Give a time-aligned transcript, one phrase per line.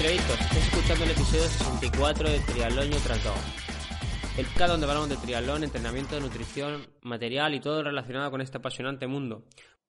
[0.00, 3.20] Estás escuchando el episodio 64 de y otras
[4.38, 9.06] El podcast donde hablamos de triatlón, entrenamiento, nutrición, material y todo relacionado con este apasionante
[9.06, 9.42] mundo.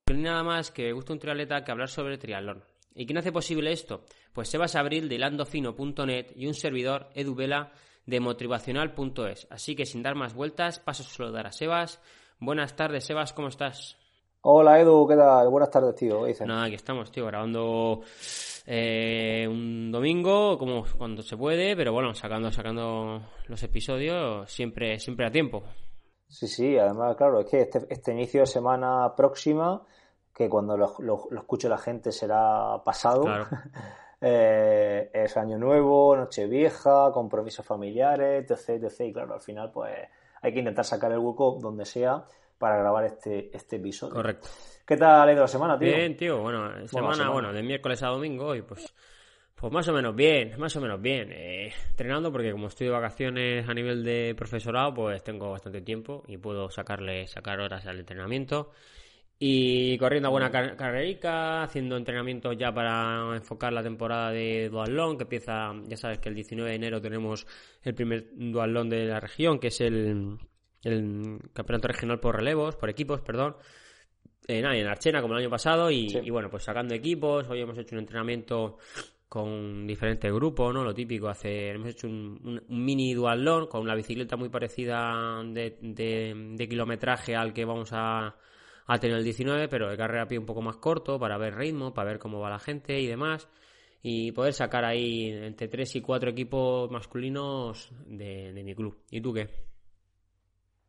[0.08, 2.62] No hay nada más que me gusta un triatleta que hablar sobre triatlón.
[2.94, 4.02] ¿Y quién hace posible esto?
[4.34, 7.72] Pues Sebas Abril de hilandofino.net y un servidor, Edu Vela,
[8.06, 9.48] de motivacional.es.
[9.50, 12.02] Así que sin dar más vueltas, paso a saludar a Sebas.
[12.38, 13.96] Buenas tardes, Sebas, ¿cómo estás?
[14.42, 15.48] Hola Edu, ¿qué tal?
[15.48, 16.26] Buenas tardes, tío.
[16.46, 18.02] Nada, aquí estamos, tío, grabando
[18.66, 25.26] eh, un domingo, como cuando se puede, pero bueno, sacando, sacando los episodios siempre, siempre
[25.26, 25.64] a tiempo.
[26.28, 29.82] Sí, sí, además, claro, es que este, este inicio de semana próxima,
[30.34, 33.26] que cuando lo, escuche la gente será pasado,
[34.22, 39.02] eh, es año nuevo, noche vieja, compromisos familiares, etc, etc.
[39.02, 39.94] Y claro, al final, pues
[40.42, 42.24] hay que intentar sacar el hueco donde sea
[42.58, 44.14] para grabar este, este episodio.
[44.14, 44.48] Correcto.
[44.92, 45.88] ¿Qué tal ha ido la semana, tío?
[45.88, 48.94] Bien, tío, bueno, semana, bueno, de miércoles a domingo y pues,
[49.56, 51.32] pues más o menos bien, más o menos bien.
[51.32, 56.26] Eh, entrenando porque como estoy de vacaciones a nivel de profesorado, pues tengo bastante tiempo
[56.28, 58.72] y puedo sacarle, sacar horas al entrenamiento.
[59.40, 65.24] Y corriendo a buena carrerica, haciendo entrenamientos ya para enfocar la temporada de Dualón, que
[65.24, 67.48] empieza, ya sabes que el 19 de enero tenemos
[67.82, 70.38] el primer Dualón de la región, que es el,
[70.84, 73.56] el campeonato regional por relevos, por equipos, perdón.
[74.52, 77.48] Eh, en Archena, como el año pasado, y, bueno, pues sacando equipos.
[77.50, 78.78] Hoy hemos hecho un entrenamiento
[79.30, 80.84] con diferentes grupos, ¿no?
[80.84, 86.68] Lo típico, hace, hemos hecho un, mini dualón con una bicicleta muy parecida de, de,
[86.68, 88.36] kilometraje al que vamos a,
[88.88, 91.56] a, tener el 19, pero de carrera a pie un poco más corto para ver
[91.56, 93.48] ritmo, para ver cómo va la gente y demás.
[94.04, 98.98] Y poder sacar ahí entre 3 y 4 equipos masculinos de, de mi club.
[99.12, 99.48] ¿Y tú qué?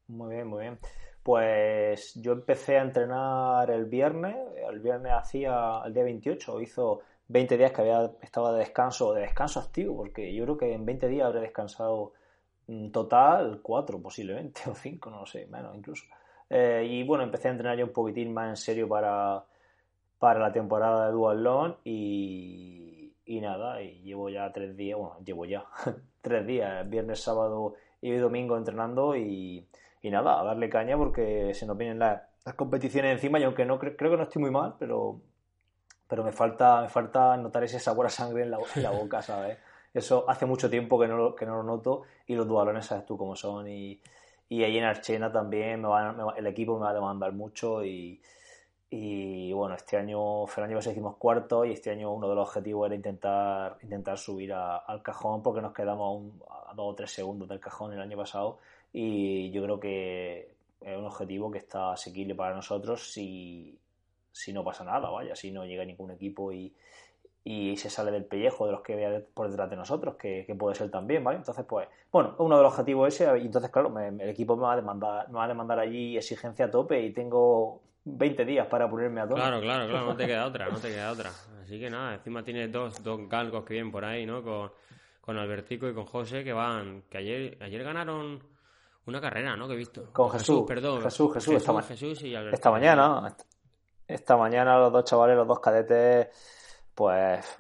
[0.09, 0.79] Muy bien, muy bien.
[1.23, 4.37] Pues yo empecé a entrenar el viernes,
[4.69, 9.23] el viernes hacía el día 28, hizo 20 días que había estaba de descanso, de
[9.23, 12.13] descanso activo, porque yo creo que en 20 días habré descansado
[12.67, 16.05] mm, total 4 posiblemente, o 5, no sé, menos incluso.
[16.51, 19.45] Eh, y bueno, empecé a entrenar ya un poquitín más en serio para,
[20.19, 25.47] para la temporada de Dual y, y nada, y llevo ya tres días, bueno, llevo
[25.47, 25.65] ya
[26.21, 29.67] tres días, viernes, sábado y domingo entrenando y
[30.03, 32.23] y nada, a darle caña porque se nos vienen las,
[32.57, 35.21] competiciones encima y aunque no creo que no estoy muy mal, pero,
[36.09, 39.23] pero me falta, me falta notar ese sabor a sangre en la, en la boca,
[39.23, 39.59] ¿sabes?
[39.95, 43.17] Eso hace mucho tiempo que no, que no lo noto y los dualones sabes tú
[43.17, 44.01] cómo son y,
[44.49, 45.85] y ahí en Archena también
[46.37, 48.21] el equipo me va a demandar mucho y,
[48.91, 52.49] y bueno, este año, el año pasado hicimos cuarto y este año uno de los
[52.49, 57.13] objetivos era intentar, intentar subir al cajón porque nos quedamos a, a dos o tres
[57.13, 58.59] segundos del cajón el año pasado
[58.93, 63.79] y yo creo que es un objetivo que está asequible para nosotros si,
[64.33, 66.75] si no pasa nada, vaya, si no llega ningún equipo y,
[67.45, 70.77] y se sale del pellejo de los que vea por detrás de nosotros, que, puede
[70.77, 71.39] ser también, ¿vale?
[71.39, 74.75] Entonces, pues, bueno, uno de los objetivos ese, y entonces, claro, el equipo me va
[74.75, 78.89] a demandar, me va a demandar allí exigencia a tope y tengo 20 días para
[78.89, 79.41] ponerme a tope.
[79.41, 81.31] Claro, claro, claro, no te queda otra, no te queda otra.
[81.63, 84.43] Así que nada, encima tienes dos, dos galgos que vienen por ahí, ¿no?
[84.43, 84.71] Con,
[85.21, 88.52] con Albertico y con José, que van, que ayer, ayer ganaron
[89.07, 89.67] una carrera, ¿no?
[89.67, 90.13] Que he visto.
[90.13, 91.03] Con Jesús, perdón.
[91.03, 93.35] Jesús, Jesús, esta, Jesús y esta mañana.
[94.07, 96.29] Esta mañana los dos chavales, los dos cadetes,
[96.95, 97.57] pues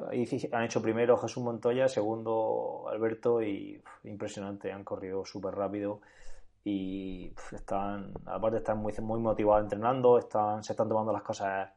[0.53, 6.01] han hecho primero Jesús Montoya, segundo Alberto y impresionante, han corrido súper rápido
[6.65, 11.71] y están, aparte están muy, muy motivados entrenando, están, se están tomando las cosas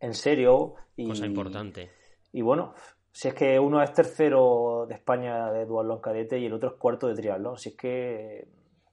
[0.00, 0.74] en serio.
[0.96, 1.90] Y, Cosa importante.
[2.32, 2.74] Y bueno,
[3.10, 6.74] si es que uno es tercero de España de duatlón cadete y el otro es
[6.76, 8.48] cuarto de triatlón, si es que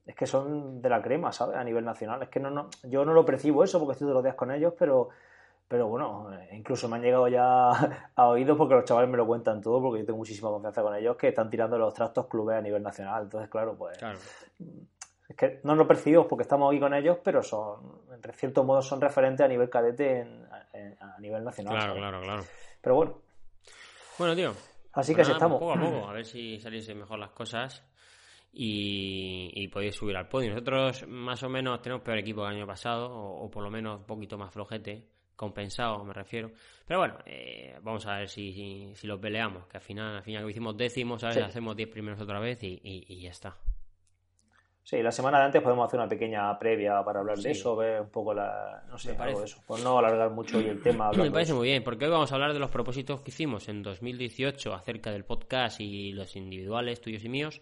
[0.10, 1.56] es que son de la crema, ¿sabes?
[1.56, 2.24] A nivel nacional.
[2.24, 4.50] Es que no, no, yo no lo percibo eso porque estoy todos los días con
[4.52, 5.10] ellos, pero,
[5.68, 7.70] pero bueno, incluso me han llegado ya
[8.16, 10.96] a oídos porque los chavales me lo cuentan todo, porque yo tengo muchísima confianza con
[10.96, 13.24] ellos, que están tirando los tractos clubes a nivel nacional.
[13.24, 14.00] Entonces, claro, pues...
[15.30, 18.82] Es que no lo percibimos porque estamos aquí con ellos, pero son, en cierto modo,
[18.82, 20.22] son referentes a nivel cadete
[21.00, 21.76] a nivel nacional.
[21.76, 22.44] Claro, claro, claro.
[22.82, 23.18] Pero bueno.
[24.18, 24.54] Bueno, tío.
[24.94, 25.60] Así que así estamos.
[25.60, 27.84] Poco a poco, a ver si saliesen mejor las cosas
[28.52, 30.50] y, podéis subir al podio.
[30.50, 34.00] Nosotros más o menos tenemos peor equipo que el año pasado, o, por lo menos
[34.00, 35.06] un poquito más flojete,
[35.36, 36.52] compensado me refiero.
[36.86, 40.44] Pero bueno, eh, vamos a ver si, si, los peleamos, que al final, al final
[40.44, 41.38] que hicimos décimos, ¿sabes?
[41.38, 43.56] hacemos diez primeros otra vez y, y, ya está.
[44.84, 48.02] Sí, la semana de antes podemos hacer una pequeña previa para hablar de eso, ver
[48.02, 48.84] un poco la.
[48.90, 49.62] No sé, algo de eso.
[49.68, 51.12] Por no alargar mucho hoy el tema.
[51.16, 53.84] Me parece muy bien, porque hoy vamos a hablar de los propósitos que hicimos en
[53.84, 57.62] 2018 acerca del podcast y los individuales, tuyos y míos.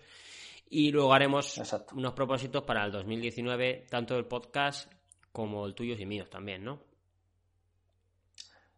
[0.70, 1.60] Y luego haremos
[1.94, 4.92] unos propósitos para el 2019, tanto el podcast
[5.32, 6.80] como el tuyo y míos también, ¿no?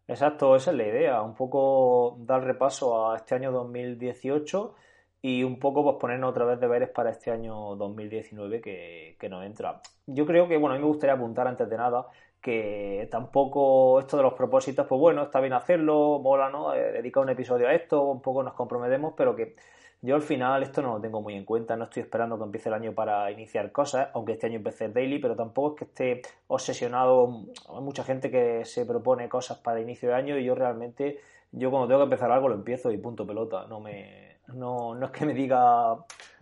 [0.06, 4.74] Exacto, esa es la idea, un poco dar repaso a este año 2018
[5.22, 9.44] y un poco pues ponernos otra vez deberes para este año 2019 que, que nos
[9.44, 9.80] entra.
[10.06, 12.06] Yo creo que, bueno, a mí me gustaría apuntar antes de nada
[12.40, 16.74] que tampoco esto de los propósitos, pues bueno, está bien hacerlo, mola, ¿no?
[16.74, 19.56] Eh, dedicar un episodio a esto, un poco nos comprometemos, pero que
[20.02, 22.68] yo al final esto no lo tengo muy en cuenta, no estoy esperando que empiece
[22.68, 25.84] el año para iniciar cosas, aunque este año empecé el daily, pero tampoco es que
[25.84, 30.54] esté obsesionado, hay mucha gente que se propone cosas para inicio de año y yo
[30.54, 31.20] realmente,
[31.52, 35.06] yo cuando tengo que empezar algo lo empiezo y punto pelota, no me no, no
[35.06, 35.96] es que me diga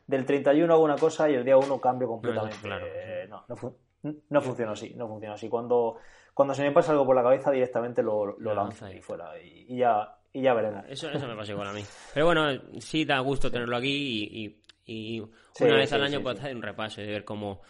[0.06, 2.56] del 31 hago una cosa y el día 1 cambio completamente.
[3.28, 3.44] No,
[4.30, 5.48] no, funciona así, no funciona así.
[5.48, 5.96] Cuando,
[6.32, 9.00] cuando se me pasa algo por la cabeza directamente lo, lo lanzo ahí.
[9.00, 9.38] fuera.
[9.38, 10.84] Y, ya, y ya veremos.
[10.88, 11.82] Eso, eso me pasa igual a mí.
[12.14, 12.46] Pero bueno,
[12.78, 14.54] sí da gusto tenerlo aquí
[14.86, 15.20] y,
[15.60, 17.60] una vez al año puedo hacer un repaso y ver cómo,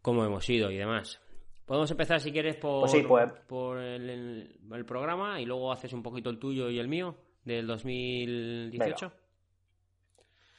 [0.00, 1.20] cómo hemos ido y demás.
[1.66, 3.32] Podemos empezar si quieres por, pues pues.
[3.46, 7.66] por el, el, programa y luego haces un poquito el tuyo y el mío del
[7.66, 9.08] 2018.
[9.08, 9.21] Venga,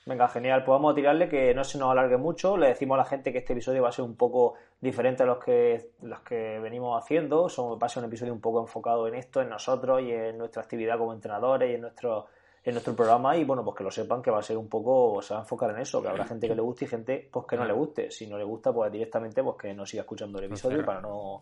[0.05, 0.63] genial.
[0.63, 2.57] Pues vamos a tirarle que no se nos alargue mucho.
[2.57, 5.25] Le decimos a la gente que este episodio va a ser un poco diferente a
[5.25, 7.49] los que, los que venimos haciendo.
[7.49, 10.37] Son, va a ser un episodio un poco enfocado en esto, en nosotros y en
[10.37, 12.27] nuestra actividad como entrenadores y en nuestro,
[12.63, 13.37] en nuestro programa.
[13.37, 15.43] Y bueno, pues que lo sepan que va a ser un poco, se va a
[15.43, 17.73] enfocar en eso, que habrá gente que le guste y gente pues que no le
[17.73, 18.11] guste.
[18.11, 21.41] Si no le gusta, pues directamente pues que no siga escuchando el episodio para no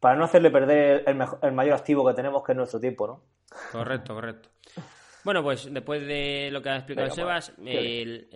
[0.00, 3.20] para no hacerle perder el, el mayor activo que tenemos, que es nuestro tiempo, ¿no?
[3.72, 4.50] Correcto, correcto.
[5.26, 8.28] Bueno, pues después de lo que ha explicado Sebas, el,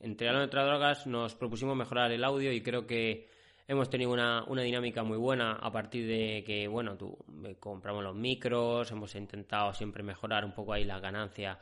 [0.00, 3.28] entre la entre drogas nos propusimos mejorar el audio y creo que
[3.68, 8.02] hemos tenido una, una, dinámica muy buena a partir de que, bueno, tú, eh, compramos
[8.02, 11.58] los micros, hemos intentado siempre mejorar un poco ahí la ganancia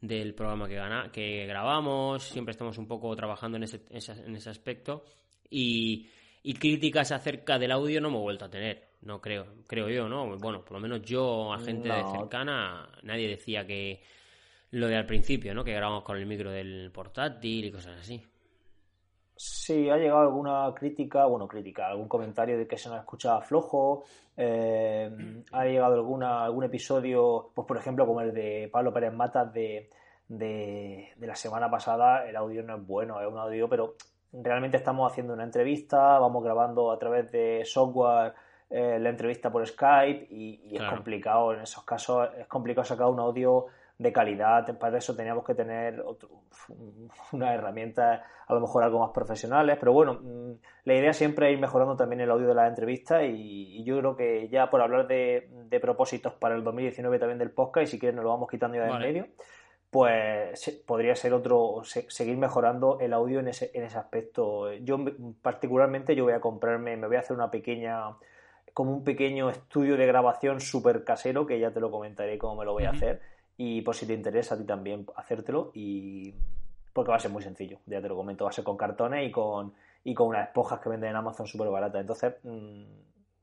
[0.00, 4.48] del programa que, gana, que grabamos, siempre estamos un poco trabajando en ese, en ese
[4.48, 5.04] aspecto
[5.50, 6.08] y,
[6.42, 8.95] y críticas acerca del audio no hemos vuelto a tener.
[9.06, 10.36] No creo, creo yo, ¿no?
[10.36, 14.02] Bueno, por lo menos yo, a gente de cercana, nadie decía que
[14.72, 15.62] lo de al principio, ¿no?
[15.62, 18.20] Que grabamos con el micro del portátil y cosas así.
[19.36, 24.02] Sí, ha llegado alguna crítica, bueno, crítica, algún comentario de que se nos escuchaba flojo.
[24.36, 29.52] Eh, ha llegado alguna, algún episodio, pues por ejemplo, como el de Pablo Pérez Matas
[29.52, 29.88] de,
[30.26, 33.94] de, de, la semana pasada, el audio no es bueno, es un audio, pero
[34.32, 38.34] realmente estamos haciendo una entrevista, vamos grabando a través de software
[38.68, 43.20] eh, la entrevista por Skype y, es complicado en esos casos, es complicado sacar un
[43.20, 43.66] audio
[43.98, 46.04] de calidad, para eso teníamos que tener
[47.32, 50.52] una herramienta a lo mejor algo más profesionales, pero bueno, mm,
[50.84, 54.16] la idea siempre es ir mejorando también el audio de las entrevistas y, yo creo
[54.16, 55.48] que ya por hablar de,
[55.80, 58.84] propósitos para el 2019 también del podcast y si quieres nos lo vamos quitando ya
[58.84, 59.26] de en medio,
[59.90, 64.72] pues podría ser otro, seguir mejorando el audio en ese, en ese aspecto.
[64.74, 64.98] Yo
[65.40, 68.16] particularmente yo voy a comprarme, me voy a hacer una pequeña
[68.76, 72.66] como un pequeño estudio de grabación súper casero, que ya te lo comentaré cómo me
[72.66, 73.22] lo voy a hacer.
[73.56, 75.70] Y por si te interesa a ti también hacértelo.
[75.72, 76.34] Y
[76.92, 79.26] porque va a ser muy sencillo, ya te lo comento, va a ser con cartones
[79.26, 79.72] y con,
[80.04, 82.02] y con unas esponjas que venden en Amazon súper baratas.
[82.02, 82.84] Entonces, mm,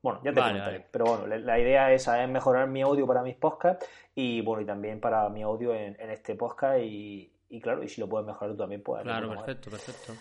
[0.03, 0.85] bueno, ya te comentaré.
[0.91, 4.65] Pero bueno, la, idea es, es, mejorar mi audio para mis podcasts y bueno, y
[4.67, 8.51] también para mi audio en, este podcast y, y, claro, y si lo puedes mejorar
[8.51, 9.01] tú también, pues...
[9.01, 10.13] Claro, perfecto, perfecto.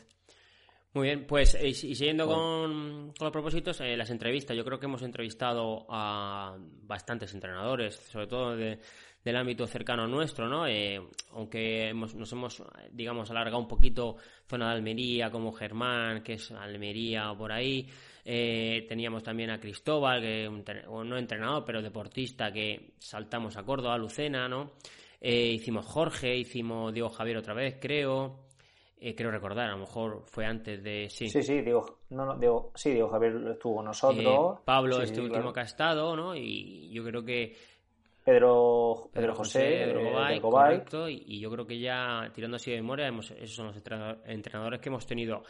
[0.94, 4.54] Muy bien, pues y, siguiendo con, los propósitos, eh, las entrevistas.
[4.54, 10.66] Yo creo que hemos entrevistado a bastantes entrenadores, sobre todo del ámbito cercano nuestro, ¿no?
[10.66, 16.50] Eh, aunque nos hemos, digamos, alargado un poquito zona de Almería, como Germán, que es
[16.50, 17.88] Almería o por ahí.
[18.22, 23.98] Eh, teníamos también a Cristóbal, que no entrenador, pero deportista, que saltamos a Córdoba, a
[23.98, 24.72] Lucena, ¿no?
[25.24, 28.41] hicimos Jorge, hicimos Diego Javier otra vez, creo.
[29.04, 31.08] Eh, creo recordar, a lo mejor fue antes de.
[31.10, 34.58] Sí, sí, sí Diego, no, no, sí, Diego Javier estuvo con nosotros.
[34.58, 36.36] Eh, Pablo, este último que ha estado, ¿no?
[36.36, 37.52] Y yo creo que.
[38.24, 43.08] Pedro, Pedro, José, Pedro Gobay, correcto, y, yo creo que ya tirando así de memoria,
[43.08, 43.76] hemos, esos son los
[44.24, 45.42] entrenadores que hemos tenido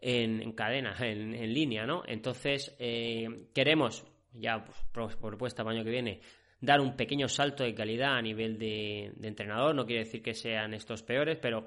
[0.00, 2.02] en, cadena, en, línea, ¿no?
[2.06, 6.20] Entonces, eh, queremos, ya pues, propuesta para el año que viene,
[6.62, 9.74] dar un pequeño salto de calidad a nivel de, de entrenador.
[9.74, 11.66] No quiere decir que sean estos peores, pero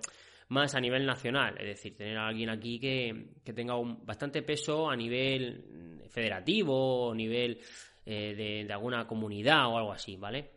[0.50, 4.90] más a nivel nacional, es decir, tener a alguien aquí que, tenga un, bastante peso
[4.90, 7.60] a nivel federativo o nivel
[8.06, 10.52] eh, de, alguna comunidad o algo así, ¿vale?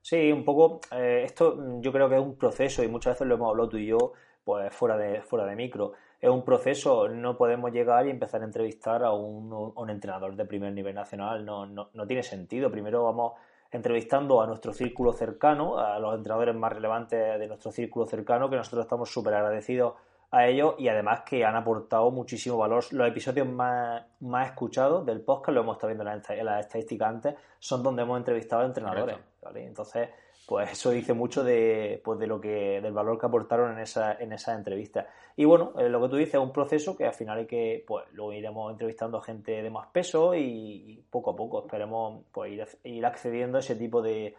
[0.00, 3.34] Sí, un poco, eh, esto yo creo que es un proceso y muchas veces lo
[3.34, 4.12] hemos hablado tú y yo,
[4.44, 5.92] pues fuera de, fuera de micro.
[6.20, 10.36] Es un proceso, no podemos llegar y empezar a entrevistar a un, a un entrenador
[10.36, 12.70] de primer nivel nacional, no, no, no tiene sentido.
[12.70, 13.32] Primero vamos
[13.70, 18.56] entrevistando a nuestro círculo cercano, a los entrenadores más relevantes de nuestro círculo cercano, que
[18.56, 19.94] nosotros estamos súper agradecidos
[20.32, 22.84] a ellos y además que han aportado muchísimo valor.
[22.92, 27.34] Los episodios más, más escuchados del podcast, lo hemos estado viendo en las estadísticas antes,
[27.58, 29.16] son donde hemos entrevistado a entrenadores.
[29.42, 29.66] ¿vale?
[29.66, 30.08] Entonces,
[30.50, 34.14] pues eso dice mucho de, pues de lo que, del valor que aportaron en esa,
[34.14, 35.06] en esa entrevista.
[35.36, 37.84] Y bueno, eh, lo que tú dices es un proceso que al final hay que,
[37.86, 43.06] pues luego iremos entrevistando gente de más peso y, poco a poco esperemos pues ir,
[43.06, 44.34] accediendo a ese tipo de,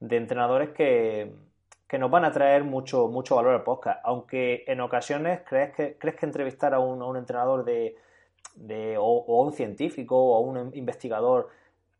[0.00, 1.32] de entrenadores que,
[1.86, 4.00] que nos van a traer mucho, mucho valor al podcast.
[4.02, 7.94] Aunque en ocasiones crees que, crees que entrevistar a un, a un entrenador de,
[8.56, 11.50] de o, a un científico o a un investigador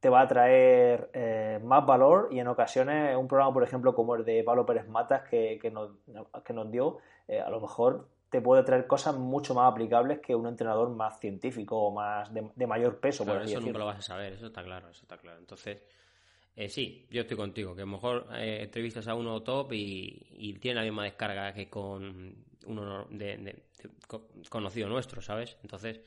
[0.02, 4.16] te va a traer eh, más valor y en ocasiones un programa, por ejemplo, como
[4.16, 5.92] el de Pablo Pérez Matas que, que, nos,
[6.44, 10.35] que nos dio, eh, a lo mejor te puede traer cosas mucho más aplicables que
[10.35, 13.25] un entrenador más científico o más de, mayor peso.
[13.25, 15.38] por eso nunca lo vas a saber, eso está claro, eso está claro.
[15.38, 15.78] Entonces,
[16.56, 20.59] eh, sí, yo estoy contigo, que a lo mejor eh, entrevistas a uno top y,
[20.61, 22.35] tiene la misma descarga que con
[22.66, 23.62] uno de,
[24.49, 25.56] conocido nuestro, ¿sabes?
[25.62, 26.00] Entonces...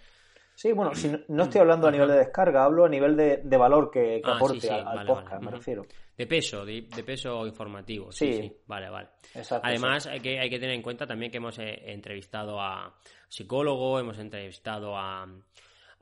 [0.56, 3.92] Sí, bueno, si no, estoy hablando a nivel de descarga, hablo a nivel de, valor
[3.92, 5.86] que, ah, aporte al, podcast, me refiero.
[6.18, 9.10] De peso, de, peso informativo, sí, sí, vale, vale.
[9.62, 12.96] Además, Hay, que, hay que tener en cuenta también que hemos eh, entrevistado a
[13.28, 15.28] psicólogo, hemos entrevistado a,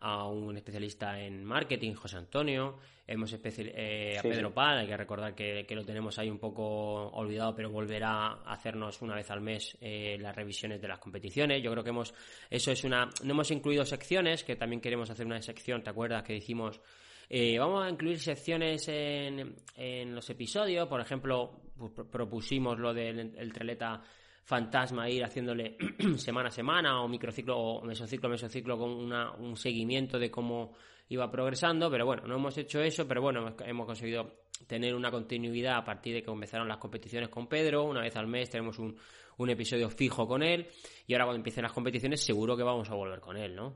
[0.03, 5.33] a un especialista en marketing, José Antonio, hemos eh, a Pedro Pal, hay que recordar
[5.33, 9.77] que, lo tenemos ahí un poco olvidado, pero volverá a hacernos una vez al mes
[9.79, 11.63] eh, las revisiones de las competiciones.
[11.63, 12.13] Yo creo que hemos,
[12.49, 16.23] eso es una, no hemos incluido secciones, que también queremos hacer una sección, ¿te acuerdas
[16.23, 16.81] que dijimos?
[17.29, 23.33] Eh, vamos a incluir secciones en, en los episodios, por ejemplo, pues, propusimos lo del
[23.37, 24.03] el treleta
[24.43, 25.77] fantasma ir haciéndole
[26.17, 30.73] semana a semana o microciclo o mesociclo mesociclo con una, un seguimiento de cómo
[31.09, 35.77] iba progresando, pero bueno, no hemos hecho eso, pero bueno, hemos conseguido tener una continuidad
[35.77, 38.97] a partir de que comenzaron las competiciones con Pedro, una vez al mes tenemos un,
[39.37, 40.67] un episodio fijo con él
[41.07, 43.73] y ahora cuando empiecen las competiciones seguro que vamos a volver con él, ¿no?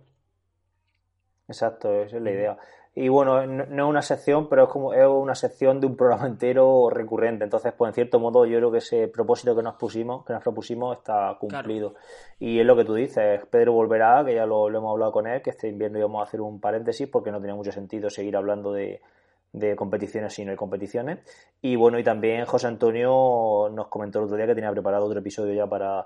[1.48, 2.58] Exacto, esa es la idea.
[3.00, 6.25] Y bueno, no, es una sección, pero es como es una sección de un programa
[6.25, 7.44] entero recurrente.
[7.44, 10.42] Entonces, pues en cierto modo, yo creo que ese propósito que nos pusimos, que nos
[10.42, 11.94] propusimos, está cumplido.
[12.39, 15.44] Y es lo que tú dices, Pedro volverá, que ya lo, hemos hablado con él,
[15.44, 18.74] que este invierno íbamos a hacer un paréntesis porque no tenía mucho sentido seguir hablando
[18.74, 19.00] de,
[19.54, 21.20] de competiciones si no hay competiciones.
[21.62, 25.20] Y bueno, y también José Antonio nos comentó el otro día que tenía preparado otro
[25.20, 26.04] episodio ya para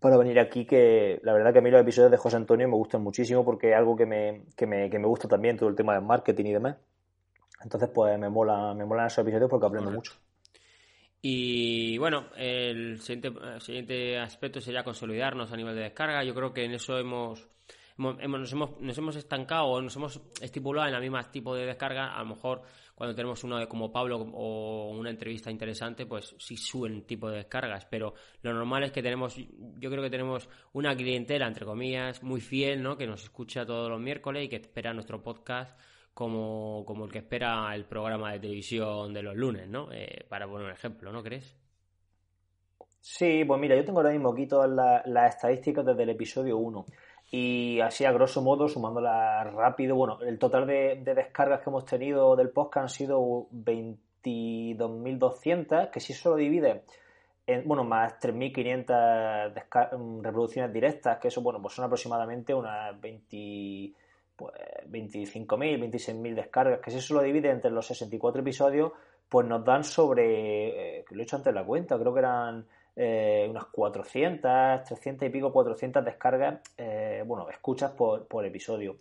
[0.00, 2.74] para venir aquí, que la verdad que a mí los episodios de José Antonio me
[2.74, 5.76] gustan muchísimo porque es algo que me, que me, que me gusta también, todo el
[5.76, 6.76] tema del marketing y demás.
[7.62, 10.14] Entonces, pues me mola, me molan esos episodios porque aprendo mucho.
[11.22, 16.24] Y bueno, el siguiente, siguiente aspecto sería consolidarnos a nivel de descarga.
[16.24, 17.46] Yo creo que en eso hemos,
[18.00, 22.14] nos, hemos, nos hemos estancado o nos hemos estipulado en la misma tipo de descarga.
[22.14, 22.62] A lo mejor
[22.94, 27.38] cuando tenemos uno de como Pablo o una entrevista interesante, pues sí suben tipo de
[27.38, 32.22] descargas, pero lo normal es que tenemos, yo creo que tenemos una clientela, entre comillas,
[32.22, 32.96] muy fiel, ¿no?
[32.96, 35.78] Que nos escucha todos los miércoles y que espera nuestro podcast
[36.12, 39.90] como, como el que espera el programa de televisión de los lunes, ¿no?
[39.92, 41.56] Eh, para poner un ejemplo, ¿no crees?
[43.00, 44.70] Sí, pues mira, yo tengo ahora mismo aquí todas
[45.06, 46.84] las estadísticas desde el episodio 1.
[47.30, 52.34] Y así, a grosso modo, sumándola rápido, bueno, el total de, descargas que hemos tenido
[52.34, 56.82] del podcast han sido 22.200, que si eso lo divide
[57.46, 63.92] en, bueno, más 3.500 mm, reproducciones directas, que eso, bueno, pues son aproximadamente unas 20,
[64.34, 64.52] pues,
[64.88, 68.90] 25.000, 26.000 descargas, que si eso lo divide entre los 64 episodios,
[69.28, 72.66] pues nos dan sobre, eh, lo he hecho antes la cuenta, creo que eran
[72.96, 78.96] eh, unas 400, 300 y pico, 400 descargas, eh, bueno, escuchas por, episodio.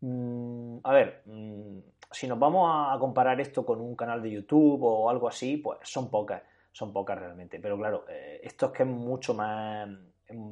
[0.00, 1.78] Mm, a ver, mm,
[2.10, 5.78] si nos vamos a comparar esto con un canal de YouTube o algo así, pues
[5.82, 6.42] son pocas,
[6.72, 7.58] son pocas realmente.
[7.60, 9.88] Pero claro, eh, esto es que es mucho más,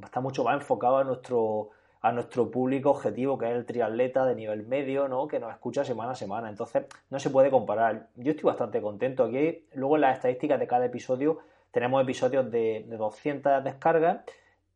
[0.04, 1.70] está mucho más enfocado a nuestro
[2.04, 5.26] a nuestro público objetivo, que es el triatleta de nivel medio, ¿no?
[5.26, 6.50] Que nos escucha semana a semana.
[6.50, 8.08] Entonces, no se puede comparar.
[8.16, 9.24] Yo estoy bastante contento.
[9.24, 11.38] Aquí, luego en las estadísticas de cada episodio,
[11.74, 14.24] tenemos episodios de, 200 descargas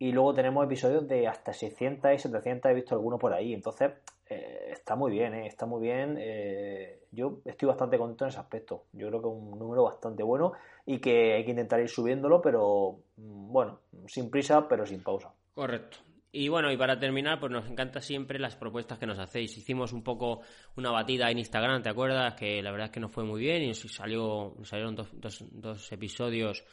[0.00, 3.54] y luego tenemos episodios de hasta 600 y 700, he visto algunos por ahí.
[3.54, 3.92] Entonces,
[4.28, 6.16] eh, está muy bien, eh, está muy bien.
[6.18, 8.86] Eh, yo estoy bastante contento en ese aspecto.
[8.92, 10.54] Yo creo que es un número bastante bueno
[10.86, 13.78] y que hay que intentar ir subiéndolo, pero mm, bueno,
[14.08, 15.32] sin prisa, pero sin pausa.
[15.54, 15.98] Correcto.
[16.30, 19.56] Y bueno, y para terminar, pues nos encanta siempre las propuestas que nos hacéis.
[19.56, 20.42] Hicimos un poco
[20.76, 22.34] una batida en Instagram, ¿te acuerdas?
[22.34, 25.08] Que la verdad es que nos fue muy bien y salió, salieron dos,
[25.50, 26.64] dos, episodios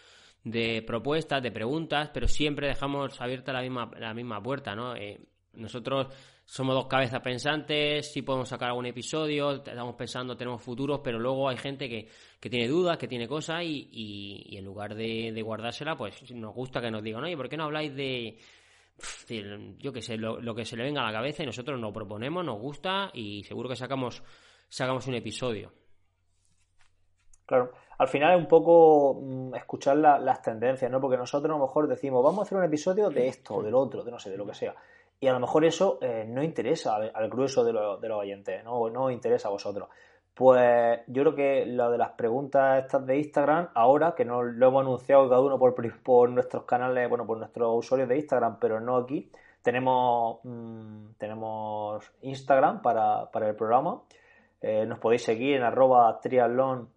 [0.44, 4.94] de propuestas, de preguntas, pero siempre dejamos abierta la misma, la misma puerta, ¿no?
[4.96, 5.22] Eh,
[5.54, 6.08] nosotros
[6.44, 11.48] somos dos cabezas pensantes, sí podemos sacar algún episodio, estamos pensando, tenemos futuros, pero luego
[11.48, 12.10] hay gente que,
[12.40, 16.54] que tiene dudas, que tiene cosas y, y, en lugar de, de, guardársela, pues nos
[16.54, 18.38] gusta que nos digan, oye, ¿por qué no habláis de
[19.80, 22.46] yo qué sé, lo, que se le venga a la cabeza y nosotros nos proponemos,
[22.46, 24.24] nos gusta y seguro que sacamos,
[24.70, 25.72] sacamos un episodio.
[27.46, 31.00] Claro, al final es un poco mm, escuchar las tendencias, ¿no?
[31.00, 33.76] Porque nosotros a lo mejor decimos, vamos a hacer un episodio de esto, o del
[33.76, 34.76] otro, de no sé, de lo que sea.
[35.20, 38.90] Y a lo mejor eso eh, no interesa al, grueso de, de, los oyentes, ¿no?
[38.90, 39.90] No interesa a vosotros.
[40.36, 44.68] Pues yo creo que lo de las preguntas estas de Instagram, ahora que no lo
[44.68, 45.74] hemos anunciado cada uno por,
[46.04, 52.12] por nuestros canales, bueno, por nuestros usuarios de Instagram, pero no aquí, tenemos, mm, tenemos
[52.22, 54.02] Instagram para, para el programa.
[54.60, 56.90] Eh, nos podéis seguir en arroba triatlón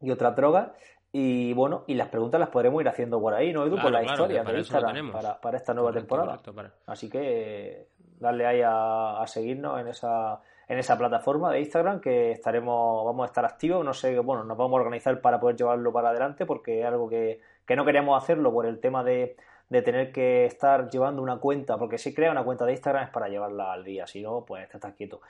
[0.00, 0.70] y otras drogas.
[1.12, 3.76] Y bueno, y las preguntas las podremos ir haciendo por ahí, ¿no, Edu?
[3.76, 6.40] por la historia de Instagram para, para, esta nueva temporada.
[6.86, 13.04] Así que darle ahí a seguirnos en esa en esa plataforma de Instagram que estaremos,
[13.04, 16.10] vamos a estar activos, no sé, bueno, nos vamos a organizar para poder llevarlo para
[16.10, 17.40] adelante porque es algo que,
[17.74, 19.36] no queríamos hacerlo por el tema de,
[19.68, 23.28] tener que estar llevando una cuenta, porque si crea una cuenta de Instagram es para
[23.28, 25.20] llevarla al día, si no, pues te estás quieto.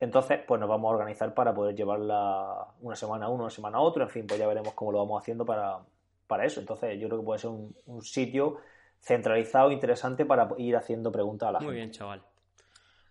[0.00, 3.76] Entonces, pues nos vamos a organizar para poder llevarla una semana a uno, una semana
[3.76, 5.78] a otro, en fin, pues ya veremos cómo lo vamos haciendo para,
[6.26, 6.58] para eso.
[6.58, 8.60] Entonces, yo creo que puede ser un, un sitio
[8.98, 11.70] centralizado, interesante para ir haciendo preguntas a la gente.
[11.70, 12.22] Muy bien, chaval.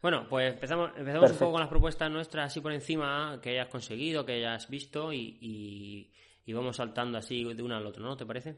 [0.01, 3.67] Bueno, pues empezamos, empezamos un poco con las propuestas nuestras así por encima, que hayas
[3.67, 6.11] conseguido, que hayas visto y,
[6.47, 8.15] vamos saltando así de uno al otro, ¿no?
[8.15, 8.55] ¿Te parece?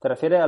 [0.00, 0.46] Te refieres a,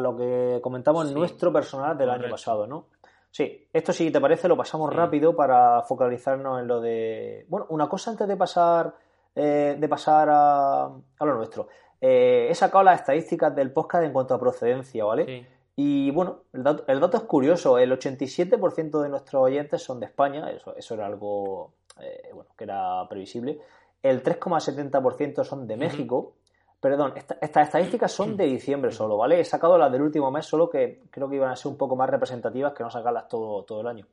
[0.00, 2.88] lo que comentamos en nuestro personal del año pasado, ¿no?
[3.30, 7.44] Sí, esto si te parece lo pasamos rápido para focalizarnos en lo de...
[7.48, 8.94] Bueno, una cosa antes de pasar,
[9.34, 11.66] eh, de pasar a, lo nuestro.
[12.00, 15.24] Eh, he sacado las estadísticas del podcast en cuanto a procedencia, ¿vale?
[15.26, 15.46] Sí.
[15.76, 20.06] Y bueno, el dato, el dato es curioso, el 87% de nuestros oyentes son de
[20.06, 23.58] España, eso, eso era algo eh, bueno, que era previsible,
[24.02, 26.34] el 3,70% son de México,
[26.78, 29.40] perdón, estas estadísticas son de diciembre solo, ¿vale?
[29.40, 31.96] He sacado las del último mes, solo que creo que iban a ser un poco
[31.96, 34.06] más representativas que no sacarlas todo, todo el año.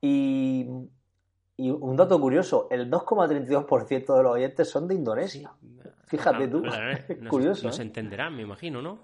[0.00, 0.66] Y,
[1.58, 5.52] y un dato curioso, el 2,32% de los oyentes son de Indonesia.
[6.06, 6.62] Fíjate tú,
[7.30, 7.66] curioso.
[7.66, 7.86] No se ¿eh?
[7.86, 9.00] entenderán, me imagino, ¿no?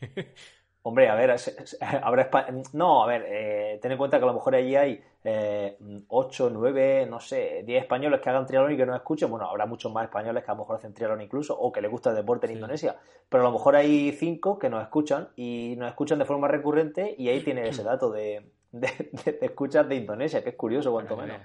[0.82, 1.30] Hombre, a ver,
[2.02, 2.30] habrá
[2.72, 5.76] no, a ver, eh, ten en cuenta que a lo mejor allí hay eh,
[6.08, 9.30] 8, 9, no sé, 10 españoles que hagan triatlón y que no escuchen.
[9.30, 11.90] Bueno, habrá muchos más españoles que a lo mejor hacen triatlón incluso o que les
[11.90, 12.96] gusta el deporte en Indonesia.
[13.28, 17.14] Pero a lo mejor hay 5 que nos escuchan y nos escuchan de forma recurrente
[17.18, 18.88] y ahí tiene ese dato de, de,
[19.22, 21.38] de escuchas de Indonesia, que es curioso cuanto menos.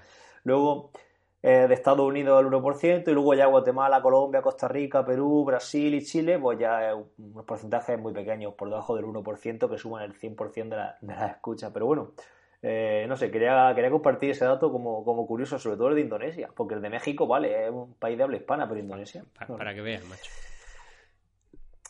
[0.44, 0.90] Luego,
[1.46, 5.94] eh, de Estados Unidos el 1%, y luego ya Guatemala, Colombia, Costa Rica, Perú, Brasil
[5.94, 10.14] y Chile, pues ya unos porcentajes muy pequeños, por debajo del 1%, que suman el
[10.18, 11.70] 100% de la, de la escucha.
[11.70, 12.12] Pero bueno,
[12.62, 16.00] eh, no sé, quería, quería compartir ese dato como, como curioso, sobre todo el de
[16.00, 19.22] Indonesia, porque el de México, vale, es un país de habla hispana, pero Indonesia.
[19.46, 20.30] Para, que veas, macho.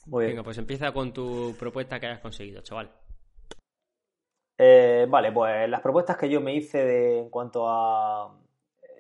[0.07, 0.33] Muy bien.
[0.33, 2.91] Venga, pues empieza con tu propuesta que hayas conseguido, chaval.
[4.59, 8.37] Eh, vale, pues las propuestas que yo me hice de, en cuanto a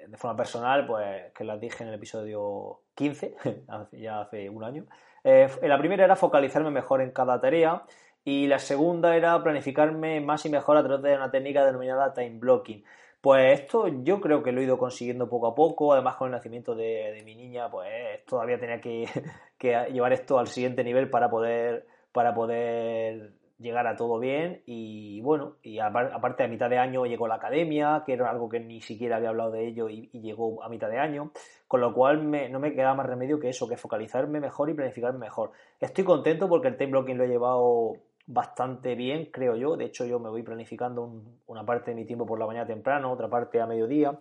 [0.08, 3.34] de forma personal, pues que las dije en el episodio 15,
[3.92, 4.84] ya hace un año.
[5.22, 7.84] Eh, la primera era focalizarme mejor en cada tarea
[8.24, 12.38] y la segunda era planificarme más y mejor a través de una técnica denominada time
[12.38, 12.84] blocking.
[13.20, 16.32] Pues esto yo creo que lo he ido consiguiendo poco a poco, además con el
[16.32, 19.08] nacimiento de, mi niña, pues todavía tenía que,
[19.58, 23.32] que, llevar esto al siguiente nivel para poder, para poder
[23.64, 28.02] llegar a todo bien y bueno, y aparte a mitad de año llegó la academia,
[28.04, 30.98] que era algo que ni siquiera había hablado de ello y, llegó a mitad de
[30.98, 31.32] año,
[31.66, 35.18] con lo cual no me queda más remedio que eso, que focalizarme mejor y planificarme
[35.18, 35.52] mejor.
[35.80, 37.96] Estoy contento porque el time blocking lo he llevado
[38.26, 42.24] bastante bien, creo yo, de hecho yo me voy planificando una parte de mi tiempo
[42.24, 44.18] por la mañana temprano, otra parte a mediodía,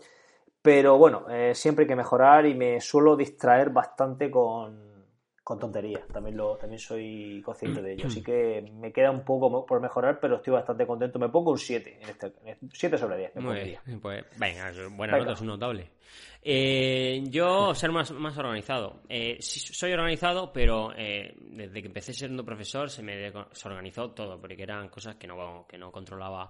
[0.62, 4.93] pero bueno, eh, siempre hay que mejorar y me suelo distraer bastante con
[5.44, 8.08] con tonterías, también lo también soy consciente de ello.
[8.08, 11.20] Así que me queda un poco por mejorar, pero estoy bastante contento.
[11.20, 12.32] Me pongo un 7, en este,
[12.72, 13.36] 7 sobre 10.
[13.36, 15.90] Muy bien, pues venga, buena nota, es un notable.
[16.42, 19.02] Eh, yo ser más, más organizado.
[19.10, 24.64] Eh, soy organizado, pero eh, desde que empecé siendo profesor se me desorganizó todo, porque
[24.64, 26.50] eran cosas que no, que no controlaba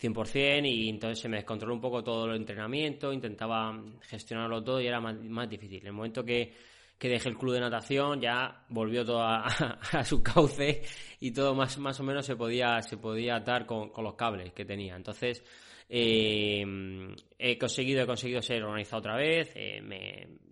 [0.00, 4.86] 100% y entonces se me descontroló un poco todo el entrenamiento, intentaba gestionarlo todo y
[4.86, 5.80] era más, más difícil.
[5.80, 10.22] En el momento que que dejé el club de natación, ya volvió todo a, su
[10.22, 10.82] cauce
[11.20, 14.64] y todo más, más o menos se podía, se podía atar con, los cables que
[14.64, 14.96] tenía.
[14.96, 15.44] Entonces,
[15.88, 16.64] eh,
[17.38, 19.52] he conseguido, he conseguido ser organizado otra vez.
[19.54, 19.80] Eh,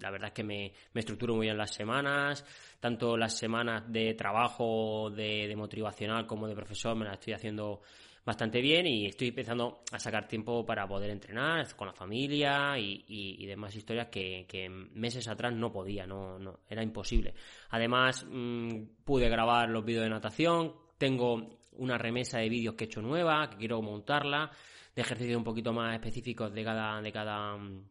[0.00, 2.44] la verdad es que me, me, estructuro muy bien las semanas,
[2.78, 7.82] tanto las semanas de trabajo, de, de motivacional como de profesor, me las estoy haciendo
[8.26, 13.46] bastante bien y estoy empezando a sacar tiempo para poder entrenar con la familia y,
[13.46, 17.34] demás historias que, meses atrás no podía, no, no era imposible.
[17.70, 22.86] Además, mm, pude grabar los vídeos de natación, tengo una remesa de vídeos que he
[22.88, 24.50] hecho nueva, que quiero montarla,
[24.96, 27.84] de ejercicios un poquito más específicos de cada, de cada mm,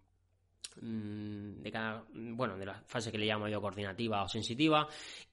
[0.75, 4.88] de cada, bueno, de la fase que le llamo yo coordinativa o sensitiva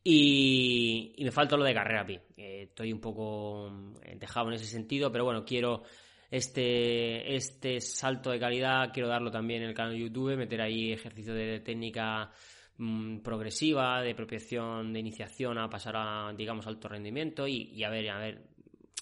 [0.04, 2.18] y, me falta lo de carrera pi.
[2.36, 5.82] estoy un poco mm, dejado en ese sentido, pero bueno, quiero
[6.30, 10.92] este, este salto de calidad, quiero darlo también en el canal de YouTube, meter ahí
[10.92, 12.30] ejercicios de técnica
[12.78, 18.10] mm, progresiva, de propiciación de iniciación a pasar a, digamos, alto rendimiento y, a ver,
[18.10, 18.42] a ver,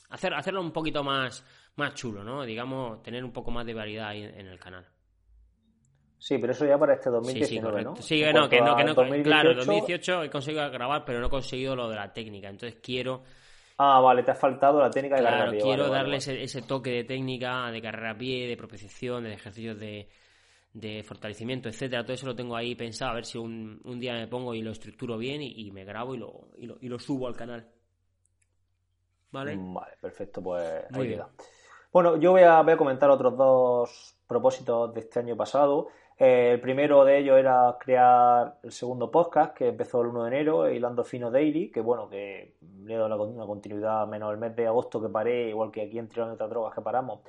[0.08, 1.44] hacer, hacerlo un poquito más
[1.80, 2.44] más chulo, ¿no?
[2.44, 4.86] Digamos, tener un poco más de variedad en, el canal.
[6.20, 7.96] Sí, pero eso ya para este 2019, sí, ¿no?
[7.96, 9.22] Sí, no, que no, que no, 2018...
[9.22, 13.22] claro, 2018 he conseguido grabar, pero no he conseguido lo de la técnica, entonces quiero...
[13.78, 15.60] Ah, vale, te ha faltado la técnica de carrera a pie.
[15.62, 21.02] quiero darle ese, toque de técnica, de carrera a pie, de propiciación, de ejercicios de,
[21.02, 22.02] fortalecimiento, etcétera.
[22.02, 24.72] Todo eso lo tengo ahí pensado, a ver si un, día me pongo y lo
[24.72, 27.66] estructuro bien y, me grabo y lo, y lo, subo al canal.
[29.30, 29.56] ¿Vale?
[29.58, 31.22] Vale, perfecto, pues Muy bien.
[31.92, 35.88] Bueno, yo voy a, comentar otros dos propósitos de este año pasado.
[36.20, 40.28] Eh, el primero de ellos era crear el segundo podcast que empezó el 1 de
[40.28, 44.54] enero, Hilando Fino Daily, que bueno, que le he dado una continuidad menos el mes
[44.54, 47.20] de agosto que paré, igual que aquí en otras drogas que paramos,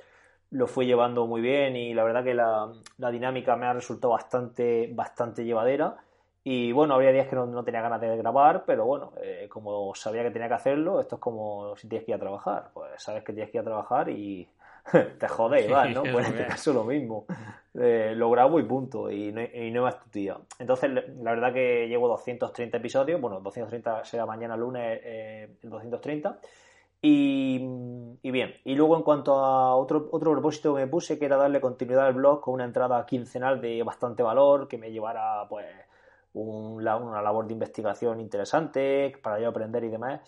[0.50, 2.70] lo fui llevando muy bien y la verdad que la,
[3.10, 5.96] dinámica me ha resultado bastante, bastante llevadera.
[6.44, 10.22] Y bueno, habría días que no, tenía ganas de grabar, pero bueno, eh, como sabía
[10.22, 12.70] que tenía que hacerlo, esto es como si tienes que ir a trabajar.
[12.74, 14.46] Pues sabes que tienes que ir a trabajar y
[15.18, 16.02] te jodéis, ¿no?
[16.02, 17.26] Pues en este caso lo mismo.
[17.74, 20.36] Eh, lo grabo y punto, y no, y no más tu tía.
[20.58, 26.38] Entonces, la verdad que llevo 230 episodios, bueno, 230 será mañana lunes eh, el 230.
[27.04, 27.60] Y,
[28.22, 31.36] y, bien, y luego en cuanto a otro, otro propósito que me puse, que era
[31.36, 35.66] darle continuidad al blog con una entrada quincenal de bastante valor, que me llevara pues
[36.34, 40.20] una labor de investigación interesante para yo aprender y demás,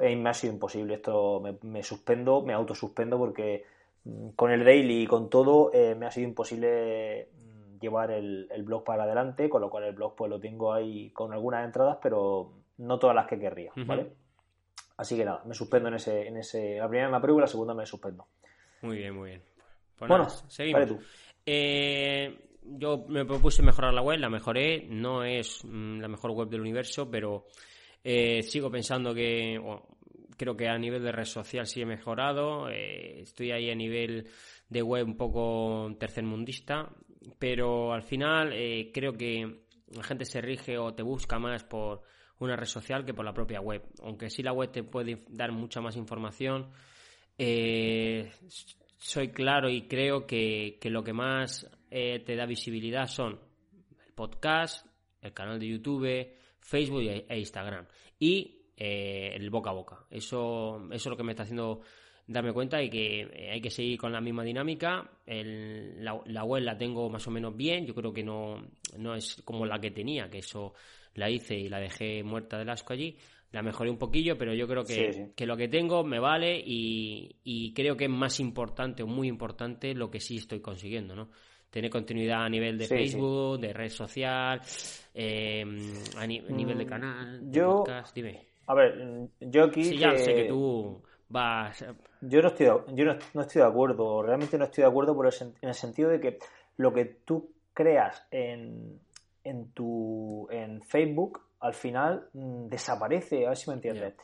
[0.00, 0.94] me ha sido imposible.
[0.94, 3.64] Esto me, suspendo, me autosuspendo porque
[4.04, 8.48] mm, con el daily y con todo eh, me ha sido imposible mm, llevar el,
[8.64, 11.98] blog para adelante, con lo cual el blog pues lo tengo ahí con algunas entradas,
[12.02, 14.12] pero no todas las que querría, ¿vale?
[14.96, 17.48] Así que nada, me suspendo en ese, en ese, la primera me apruebo y la
[17.48, 18.26] segunda me suspendo.
[18.82, 19.42] Muy bien, muy bien.
[19.98, 20.86] Pues bueno, seguimos.
[20.86, 20.98] tú.
[21.46, 26.48] Eh, yo me propuse mejorar la web, la mejoré, no es mm, la mejor web
[26.48, 27.46] del universo, pero
[28.04, 29.58] eh, sigo pensando que
[30.36, 34.28] creo que a nivel de red social sí he mejorado, eh, estoy ahí a nivel
[34.68, 36.94] de web un poco tercermundista,
[37.38, 39.64] pero al final eh, creo que
[39.96, 42.02] la gente se rige o te busca más por
[42.40, 45.52] una red social que por la propia web, aunque sí la web te puede dar
[45.52, 46.70] mucha más información.
[48.98, 53.38] soy claro y creo que, que lo que más eh, te da visibilidad son
[54.04, 54.84] el podcast,
[55.20, 57.86] el canal de YouTube, Facebook e Instagram.
[58.18, 60.06] Y eh, el boca a boca.
[60.10, 61.82] Eso, eso es lo que me está haciendo
[62.26, 65.08] darme cuenta de que eh, hay que seguir con la misma dinámica.
[65.26, 67.86] la, web la tengo más o menos bien.
[67.86, 68.66] Yo creo que no,
[68.98, 70.74] no es como la que tenía, que eso
[71.14, 73.16] la hice y la dejé muerta de asco allí.
[73.52, 77.36] La mejoré un poquillo, pero yo creo que, que lo que tengo me vale y,
[77.44, 81.28] y, creo que es más importante o muy importante lo que sí estoy consiguiendo, ¿no?
[81.74, 84.60] Tener continuidad a nivel de Facebook, de red social,
[85.12, 88.46] em, a, nivel de mm, canal, yo, podcast, dime.
[88.68, 89.82] A ver, yo aquí...
[89.82, 91.84] Sí, ya sé que tú vas...
[92.20, 95.68] Yo no estoy, yo no, estoy de acuerdo, realmente no estoy de acuerdo por en
[95.68, 96.38] el sentido de que
[96.76, 99.00] lo que tú creas en,
[99.42, 104.14] en tu en Facebook al final mm, desaparece, a ver si me entiendes.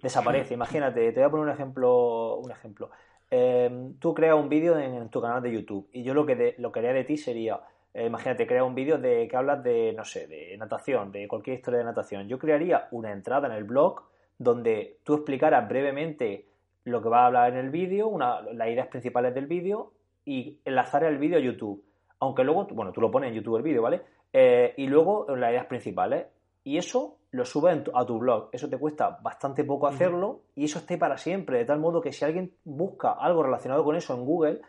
[0.00, 2.90] Desaparece, imagínate, te voy a poner un ejemplo, un ejemplo.
[3.30, 6.72] Em, tú creas un vídeo en, tu canal de YouTube y yo lo que, lo
[6.72, 7.60] que haría de ti sería,
[7.94, 11.56] eh, imagínate, crea un vídeo de que hablas de, no sé, de natación, de cualquier
[11.56, 12.28] historia de natación.
[12.28, 14.02] Yo crearía una entrada en el blog
[14.36, 16.46] donde tú explicaras brevemente
[16.84, 19.92] lo que va a hablar en el vídeo, las ideas principales del vídeo
[20.24, 21.84] y enlazar el vídeo a YouTube.
[22.18, 24.02] Aunque luego, bueno, tú lo pones en YouTube el vídeo, ¿vale?
[24.32, 26.26] Eh, y luego las ideas principales.
[26.64, 28.48] Y eso lo subes a tu blog.
[28.52, 32.12] Eso te cuesta bastante poco hacerlo y eso esté para siempre, de tal modo que
[32.12, 34.60] si alguien busca algo relacionado con eso en Google,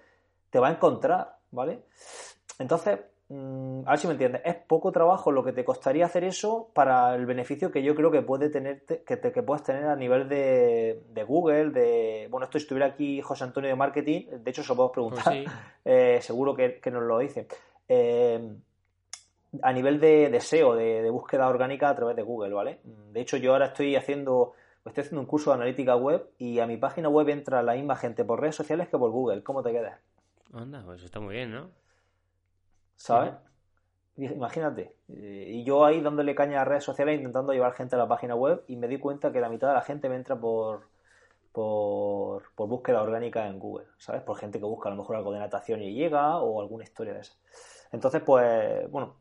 [0.50, 1.84] te va a encontrar, ¿vale?
[2.60, 6.24] Entonces, mm, a ver si me entiendes, es poco trabajo lo que te costaría hacer
[6.24, 9.86] eso para el beneficio que yo creo que puede tener, que, te, que puedas tener
[9.86, 14.64] a nivel de, Google, de, bueno, esto estuviera aquí José Antonio de Marketing, de hecho
[14.64, 15.46] se lo preguntar, pues
[15.86, 17.48] eh, seguro que, que, nos lo dice.
[17.88, 18.56] Eh,
[19.62, 22.80] a nivel de, deseo de, búsqueda orgánica a través de Google, ¿vale?
[22.84, 24.54] De hecho, yo ahora estoy haciendo,
[24.86, 27.96] estoy haciendo un curso de analítica web y a mi página web entra la misma
[27.96, 29.44] gente por redes sociales que por Google.
[29.44, 30.00] ¿Cómo te quedas?
[30.54, 31.70] Anda, pues está muy bien, ¿no?
[32.96, 33.34] ¿Sabes?
[34.18, 34.96] Imagínate.
[35.10, 38.36] Eh, y yo ahí dándole caña a redes sociales intentando llevar gente a la página
[38.36, 40.90] web y me di cuenta que la mitad de la gente me entra por,
[41.52, 44.22] por, por búsqueda orgánica en Google, ¿sabes?
[44.22, 47.14] Por gente que busca a lo mejor algo de natación y llega o alguna historia
[47.14, 47.34] de esa.
[47.92, 49.18] Entonces, pues, bueno,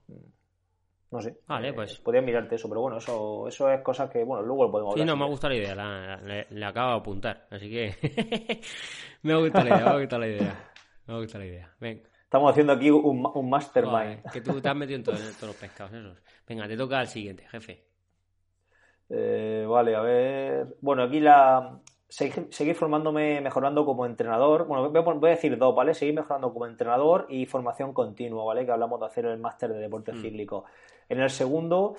[1.10, 1.40] no sé.
[1.46, 1.98] Vale, eh, pues.
[1.98, 5.06] Podrías mirarte eso, pero bueno, eso, eso es cosas que, bueno, luego lo podemos hablar.
[5.06, 8.60] Sí, no, me ha gustado la idea, le, acabo de apuntar, así que
[9.22, 10.70] me ha gustado la idea, me ha gustado la idea.
[11.06, 11.74] Me ha gustado la idea.
[11.80, 12.02] Ven.
[12.22, 14.22] Estamos haciendo aquí un, un mastermind.
[14.32, 16.22] que tú te has metido en, todos los pescados esos.
[16.46, 17.84] Venga, te toca al siguiente, jefe.
[19.08, 20.76] Eh, vale, a ver.
[20.80, 21.80] Bueno, aquí la.
[22.10, 24.66] Seguir, formándome, mejorando como entrenador.
[24.66, 25.94] Bueno, voy a decir dos, ¿vale?
[25.94, 28.66] Seguir mejorando como entrenador y formación continua, ¿vale?
[28.66, 30.20] Que hablamos de hacer el máster de deporte mm.
[30.20, 30.64] cíclico.
[31.08, 31.94] En el segundo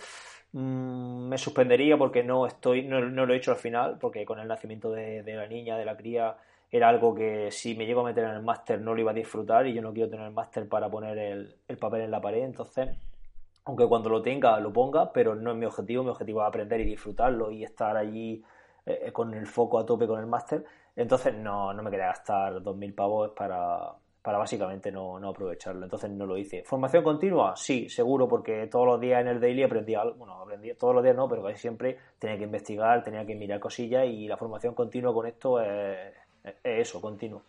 [0.52, 4.50] mm, me suspendería porque no estoy, no, lo he hecho al final, porque con el
[4.50, 6.36] nacimiento de, la niña, de la cría,
[6.70, 9.14] era algo que si me llego a meter en el máster no lo iba a
[9.14, 12.20] disfrutar y yo no quiero tener el máster para poner el, el papel en la
[12.20, 12.44] pared.
[12.44, 12.90] Entonces,
[13.64, 16.82] aunque cuando lo tenga lo ponga, pero no es mi objetivo, mi objetivo es aprender
[16.82, 18.44] y disfrutarlo y estar allí
[18.86, 20.64] eh, con el foco a tope con el máster.
[20.96, 25.84] Entonces no, no me quería gastar 2.000 pavos para, para básicamente no, no, aprovecharlo.
[25.84, 26.64] Entonces no lo hice.
[26.64, 27.56] ¿Formación continua?
[27.56, 30.16] Sí, seguro, porque todos los días en el daily aprendí algo.
[30.16, 33.60] Bueno, aprendí todos los días no, pero casi siempre tenía que investigar, tenía que mirar
[33.60, 36.14] cosillas y la formación continua con esto es,
[36.64, 37.44] eso, continuo.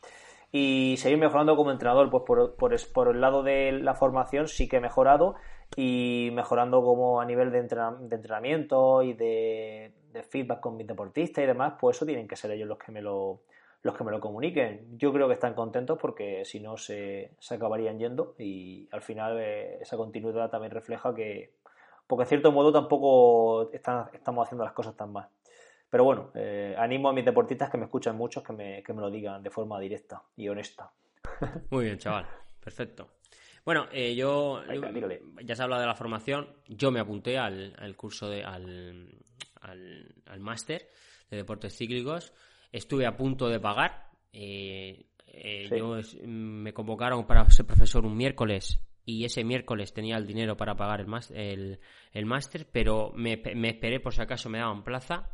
[0.51, 4.69] Y seguir mejorando como entrenador, pues por, por, por el lado de la formación sí
[4.69, 5.35] que he mejorado
[5.77, 11.75] y mejorando como a nivel de, entrenamiento y de, feedback con mis deportistas y demás,
[11.81, 13.41] pues eso tienen que ser ellos los que me lo
[13.83, 14.97] los que me lo comuniquen.
[14.97, 19.79] Yo creo que están contentos porque si no se, acabarían yendo y al final eh,
[19.81, 21.53] esa continuidad también refleja que,
[22.07, 25.29] porque en cierto modo tampoco están, estamos haciendo las cosas tan mal.
[25.91, 29.01] Pero bueno, eh, animo a mis deportistas que me escuchan muchos que me, que me
[29.01, 30.91] lo digan de forma directa y honesta.
[31.71, 32.27] Muy bien, chaval.
[32.63, 33.09] Perfecto.
[33.65, 34.61] Bueno, eh, yo,
[35.45, 39.09] ya se ha hablado de la formación, yo me apunté al, curso de al,
[39.61, 40.89] al, máster
[41.31, 42.33] de deportes cíclicos,
[42.73, 45.97] estuve a punto de pagar, eh, eh, yo
[46.27, 51.01] me convocaron para ser profesor un miércoles y ese miércoles tenía el dinero para pagar
[51.01, 51.79] el máster, el,
[52.13, 55.31] el máster pero me, me esperé por si acaso me daban plaza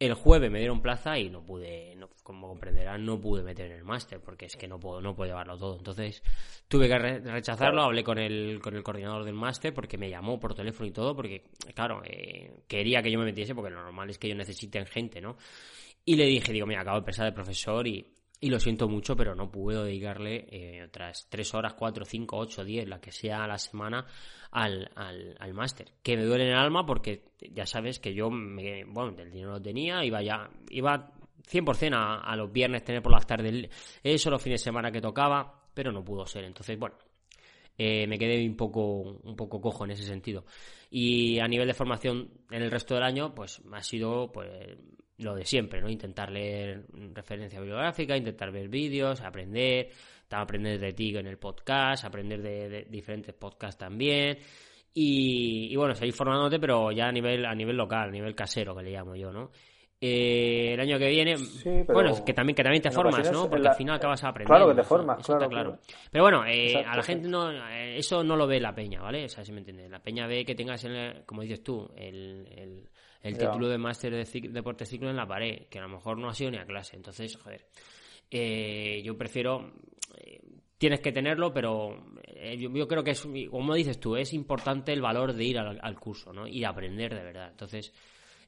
[0.00, 3.84] el jueves me dieron plaza y no pude, como comprenderán, no pude meter en el
[3.84, 5.76] máster porque es que no puedo, no puedo llevarlo todo.
[5.76, 6.22] Entonces
[6.68, 10.54] tuve que rechazarlo, hablé con el, con el coordinador del máster porque me llamó por
[10.54, 14.18] teléfono y todo porque, claro, eh, quería que yo me metiese porque lo normal es
[14.18, 15.36] que ellos necesiten gente, ¿no?
[16.06, 18.06] Y le dije, digo, mira, acabo de empezar de profesor y,
[18.40, 22.64] y lo siento mucho, pero no puedo dedicarle eh, otras tres horas, cuatro, cinco, ocho,
[22.64, 24.06] diez, la que sea a la semana
[24.50, 25.92] al, al, al máster.
[26.02, 29.52] Que me duele en el alma porque ya sabes que yo, me, bueno, del dinero
[29.52, 31.12] lo tenía, iba ya, iba
[31.50, 33.68] 100% a, a los viernes tener por las tardes
[34.02, 36.44] eso, los fines de semana que tocaba, pero no pudo ser.
[36.44, 36.96] Entonces, bueno,
[37.82, 40.44] eh, me quedé un poco, un poco cojo en ese sentido.
[40.90, 44.48] Y a nivel de formación en el resto del año, pues ha sido pues
[45.20, 45.88] lo de siempre, ¿no?
[45.88, 49.90] Intentar leer referencia bibliográfica, intentar ver vídeos, aprender,
[50.30, 54.38] aprender de ti en el podcast, aprender de, diferentes podcasts también.
[54.92, 58.82] Y, bueno, seguir formándote, pero ya a nivel, a nivel local, a nivel casero, que
[58.82, 59.50] le llamo yo, ¿no?
[60.02, 61.36] Eh, el año que viene,
[61.86, 63.50] bueno, que también, que también te formas, ¿no?
[63.50, 64.56] Porque al final acabas aprendiendo.
[64.56, 65.78] Claro que te formas, claro, claro.
[66.10, 69.26] Pero bueno, eh, a la gente no, eh, eso no lo ve la peña, ¿vale?
[69.26, 69.90] O sea, si me entiendes.
[69.90, 70.84] La peña ve que tengas,
[71.26, 72.88] como dices tú, el el
[73.22, 76.34] título de máster de deporte ciclo en la pared, que a lo mejor no ha
[76.34, 76.96] sido ni a clase.
[76.96, 77.66] Entonces, joder,
[78.30, 79.72] eh, yo prefiero.
[80.16, 80.40] Eh,
[80.78, 85.02] tienes que tenerlo, pero eh, yo, creo que es, como dices tú, es importante el
[85.02, 86.46] valor de ir al, curso, ¿no?
[86.46, 87.50] Y aprender de verdad.
[87.50, 87.92] Entonces,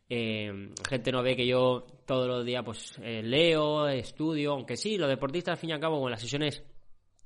[0.08, 5.52] gente no ve que yo todos los días pues leo, estudio, aunque sí, los deportistas
[5.52, 6.62] al fin y al cabo con las sesiones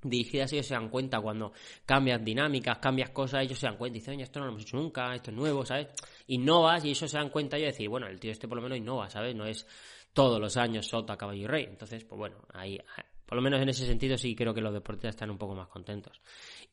[0.02, 1.52] dirigidas ellos se dan cuenta cuando
[1.84, 4.62] cambias dinámicas, cambias cosas, ellos se dan cuenta y dicen, oye, esto no lo hemos
[4.62, 5.88] hecho nunca, esto es nuevo, ¿sabes?
[6.28, 8.78] Innovas y ellos se dan cuenta y decir, bueno, el tío este por lo menos
[8.78, 9.34] innova, ¿sabes?
[9.34, 9.66] No es
[10.12, 11.64] todos los años sota, caballo y rey.
[11.64, 12.78] Entonces, pues bueno, ahí,
[13.24, 15.68] por lo menos en ese sentido sí creo que los deportistas están un poco más
[15.68, 16.20] contentos.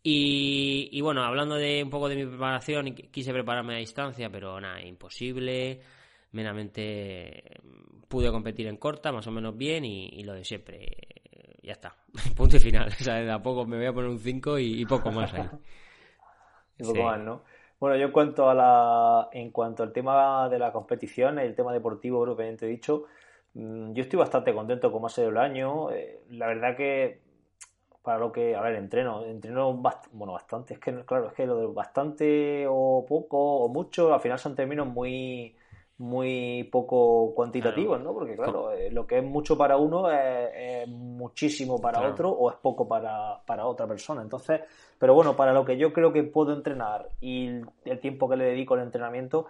[0.02, 4.60] Y, y bueno, hablando de un poco de mi preparación, quise prepararme a distancia, pero
[4.60, 5.82] nada, imposible
[6.32, 7.60] meramente
[8.08, 11.14] pude competir en corta, más o menos bien, y lo de siempre
[11.64, 11.96] ya está.
[12.36, 12.88] Punto y final.
[13.00, 15.50] O sea, de a poco me voy a poner un 5 y, poco más ahí.
[16.78, 17.44] y poco más, ¿no?
[17.84, 21.74] Bueno, yo en cuanto a la, en cuanto al tema de la competición, el tema
[21.74, 23.08] deportivo propiamente dicho,
[23.56, 25.92] mm, yo estoy bastante contento con más el año.
[25.92, 27.20] Eh, la verdad que
[28.02, 29.74] para lo que, a ver, entreno, entreno
[30.14, 34.22] bueno, bastante, es que claro, es que lo de bastante o poco o mucho, al
[34.22, 35.54] final son términos muy
[35.98, 38.14] muy poco cuantitativos, ¿no?
[38.14, 42.58] Porque claro, eh, lo que es mucho para uno es, muchísimo para otro o es
[42.58, 44.22] poco para, para, otra persona.
[44.22, 44.62] Entonces,
[45.00, 48.46] pero bueno, para lo que yo creo que puedo entrenar y el tiempo que le
[48.46, 49.48] dedico al entrenamiento,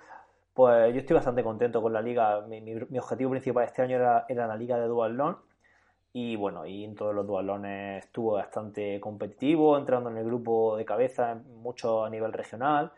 [0.54, 2.42] pues yo estoy bastante contento con la liga.
[2.42, 5.38] Mi, objetivo principal este año era, era la liga de dualón
[6.16, 10.86] y bueno, y en todos los dualones estuvo bastante competitivo, entrando en el grupo de
[10.86, 12.92] cabeza, mucho a nivel regional.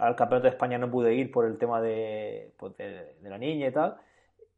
[0.00, 3.68] Al campeonato de España no pude ir por el tema de, pues de, la niña
[3.68, 3.96] y tal.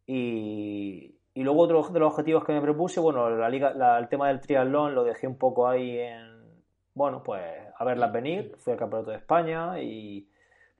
[0.07, 4.29] Y, y, luego otro de los objetivos que me propuse, bueno, la liga, el tema
[4.29, 6.63] del triatlón lo dejé un poco ahí en,
[6.95, 7.43] bueno, pues
[7.77, 8.55] a verlas venir.
[8.59, 10.29] Fui al campeonato de España y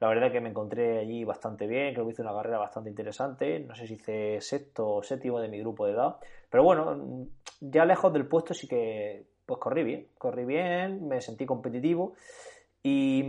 [0.03, 3.61] la verdad que me encontré allí bastante bien, creo que hice una carrera bastante interesante,
[3.61, 6.17] no sé si hice sexto o séptimo de mi grupo de edad,
[6.51, 7.29] pero bueno,
[7.61, 12.15] ya lejos del puesto sí que pues corrí bien, corrí bien, me sentí competitivo
[12.83, 13.25] y,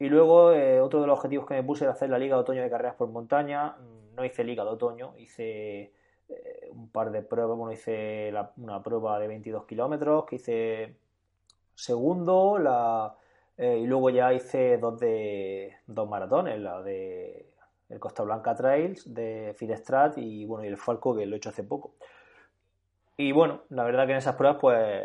[0.00, 2.62] luego eh, otro de los objetivos que me puse era hacer la liga de otoño
[2.62, 3.76] de carreras por montaña,
[4.16, 5.92] no hice liga de otoño, hice
[6.28, 10.96] eh, un par de pruebas, bueno, hice una prueba de 22 kilómetros, que hice
[11.74, 13.16] segundo, la
[13.56, 17.50] eh, y luego ya hice dos de dos maratones, la de
[17.88, 21.50] el Costa Blanca Trails, de Finestrat y bueno, y el Falco que lo he hecho
[21.50, 21.94] hace poco.
[23.16, 25.04] Y bueno, la verdad que en esas pruebas pues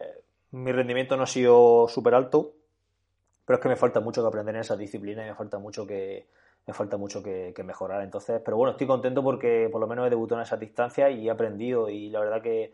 [0.51, 2.53] mi rendimiento no ha sido súper alto,
[3.49, 5.87] pero es que me falta mucho que aprender en esa disciplina y me falta mucho
[5.87, 6.27] que
[6.67, 8.03] me falta mucho que, mejorar.
[8.03, 11.27] Entonces, pero bueno, estoy contento porque por lo menos he debutado en esa distancia y
[11.27, 12.71] he aprendido y la verdad que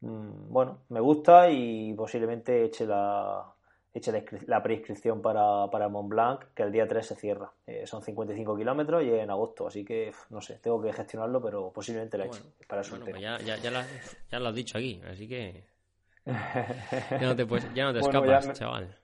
[0.00, 3.44] mm, bueno, me gusta y posiblemente eche la,
[3.92, 4.14] hecha
[4.46, 7.52] la preinscripción para, para Mont Blanc, que el día 3 se cierra.
[7.66, 11.70] Eh, son 55 kilómetros y en agosto, así que no sé, tengo que gestionarlo, pero
[11.70, 15.66] posiblemente la hecho para bueno, pues ya, ya, ya, lo has dicho aquí, así que
[16.24, 19.03] ya no te, puedes, ya no te escapas, chaval.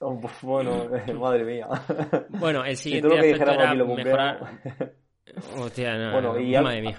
[0.00, 0.88] Oh, bueno,
[1.20, 1.68] madre mía.
[2.30, 4.60] Bueno, el siguiente aspecto era mejorar...
[5.58, 6.98] Hostia, no, bueno, y madre mía.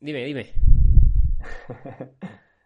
[0.00, 0.50] Dime, dime.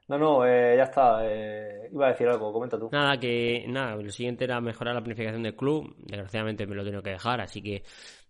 [0.06, 1.20] No, no, eh, ya está.
[1.22, 2.90] Eh, iba a decir algo, comenta tú.
[2.92, 5.94] Nada, que nada, lo siguiente era mejorar la planificación del club.
[5.98, 7.82] Desgraciadamente me lo tengo que dejar, así que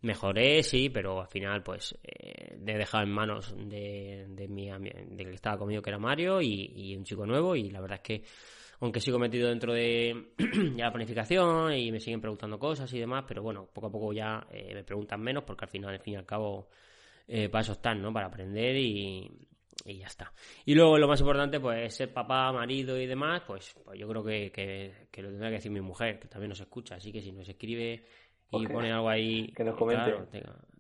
[0.03, 5.25] mejoré, sí, pero al final, pues, eh, he dejado en manos de, de mi de
[5.25, 8.25] que estaba conmigo, que era Mario, y, un chico nuevo, y la verdad es que,
[8.85, 10.33] aunque sigo metido dentro de
[10.77, 14.13] ya la planificación y me siguen preguntando cosas y demás, pero bueno, poco a poco
[14.13, 16.69] ya me preguntan menos, porque al final, al fin y al cabo,
[17.27, 18.13] para eso están, ¿no?
[18.13, 19.49] Para aprender y,
[19.87, 20.33] y ya está.
[20.67, 24.23] Y luego lo más importante, pues ser papá, marido y demás, pues, pues yo creo
[24.23, 24.53] que,
[25.11, 27.49] que, lo tendrá que decir mi mujer, que también nos escucha, así que si nos
[27.49, 28.05] escribe
[28.51, 29.51] y pone algo ahí...
[29.53, 30.15] Que nos comente.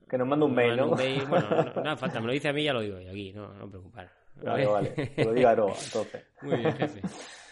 [0.08, 0.88] que nos mande un mail, ¿no?
[1.28, 3.52] bueno, no, nada falta, me lo dice a mí ya lo digo yo aquí, no,
[3.54, 4.10] no preocupar.
[4.42, 6.24] Vale, vale, que lo diga Aroa, entonces.
[6.42, 7.00] Muy bien, jefe.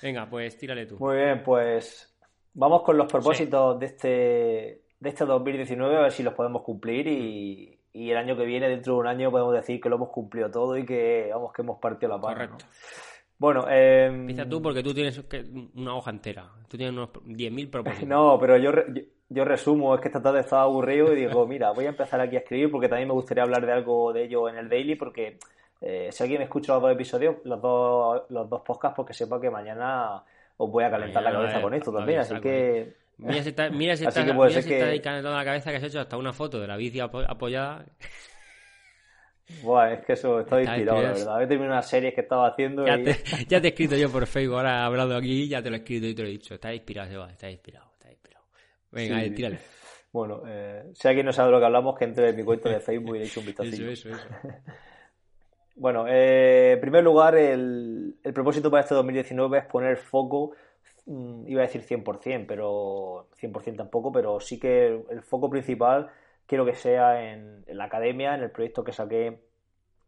[0.03, 0.99] Venga, pues tírale tú.
[0.99, 2.13] Muy bien, pues
[2.55, 7.09] vamos con los propósitos de este de este 2019, a ver si los podemos cumplir
[7.09, 10.11] y, y el año que viene, dentro de un año, podemos decir que lo hemos
[10.11, 12.49] cumplido todo y que, vamos, que hemos partido la paz.
[13.37, 14.07] Bueno, eh...
[14.07, 15.21] Empieza tú porque tú tienes
[15.75, 16.49] una hoja entera.
[16.69, 18.09] Tú tienes unos 10.000 propósitos.
[18.09, 18.71] no, pero yo,
[19.29, 22.37] yo, resumo, es que esta tarde estaba aburrido y digo, mira, voy a empezar aquí
[22.37, 25.39] a escribir porque también me gustaría hablar de algo de ello en el daily porque
[25.83, 29.51] eh, si alguien escucha los dos episodios, los dos, los dos podcasts, porque sepa que
[29.51, 30.23] mañana
[30.57, 33.03] os voy a calentar la cabeza con esto también, así que...
[33.19, 36.01] Mira si está, mira si está, mira si está dedicando la cabeza que has hecho
[36.01, 37.85] hasta una foto de la bici apoyada.
[39.63, 41.43] Buah, es que eso está inspirado, la verdad.
[41.43, 42.87] He terminado una serie que estaba haciendo.
[42.87, 43.17] Ya, te,
[43.49, 45.79] ya te he escrito yo por Facebook, ahora he hablado aquí, ya te lo he
[45.81, 46.55] escrito y te lo he dicho.
[46.55, 48.45] Está inspirado, Seba, está inspirado, está inspirado.
[48.93, 49.59] Venga, tírale.
[50.13, 52.69] Bueno, eh, si alguien no sabe de lo que hablamos, que entre en mi cuenta
[52.69, 53.69] de Facebook y le eche un vistazo.
[53.69, 54.29] Eso, eso, eso.
[55.77, 60.53] Bueno, eh, en primer lugar, el, el propósito para este 2019 es poner foco
[61.07, 66.11] Mm, iba a decir 100%, pero 100% tampoco, pero sí que el foco principal
[66.47, 69.41] quiero que sea en, la academia, en el proyecto que saqué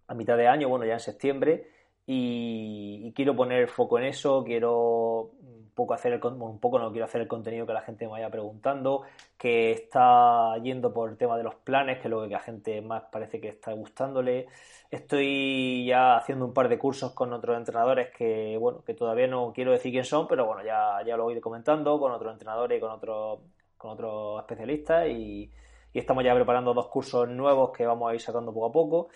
[0.06, 1.68] a mitad de año, bueno, ya en septiembre,
[2.06, 5.32] y, quiero poner foco en eso, quiero
[5.74, 8.30] poco hacer el, un poco no quiero hacer el contenido que la gente me vaya
[8.30, 9.02] preguntando,
[9.36, 12.80] que está yendo por el tema de los planes, que es lo que la gente
[12.80, 14.46] más parece que está gustándole.
[14.90, 19.52] Estoy ya haciendo un par de cursos con otros entrenadores que, bueno, que todavía no
[19.52, 22.80] quiero decir quién son, pero bueno, ya, ya lo voy comentando con otros entrenadores y
[22.80, 23.40] con otros,
[23.76, 25.50] con otros especialistas y,
[25.92, 29.08] estamos ya preparando dos cursos nuevos que vamos a ir sacando poco a poco.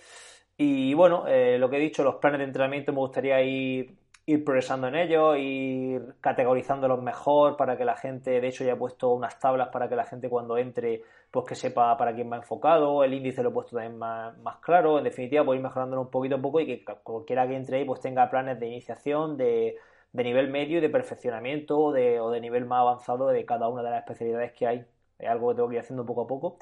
[0.56, 3.96] Y bueno, eh, lo que he dicho, los planes de entrenamiento me gustaría ir
[4.28, 8.76] ir progresando en ello, ir categorizándolos mejor para que la gente, de hecho ya he
[8.76, 11.00] puesto unas tablas para que la gente cuando entre,
[11.30, 14.98] pues que sepa para quién va enfocado, el índice lo he puesto también más, claro,
[14.98, 17.86] en definitiva pues ir mejorándolo un poquito a poco y que cualquiera que entre ahí
[17.86, 19.76] pues tenga planes de iniciación, de,
[20.12, 23.82] de nivel medio y de perfeccionamiento de, o de nivel más avanzado de cada una
[23.82, 24.84] de las especialidades que hay.
[25.18, 26.58] Es algo que tengo que ir haciendo poco a poco.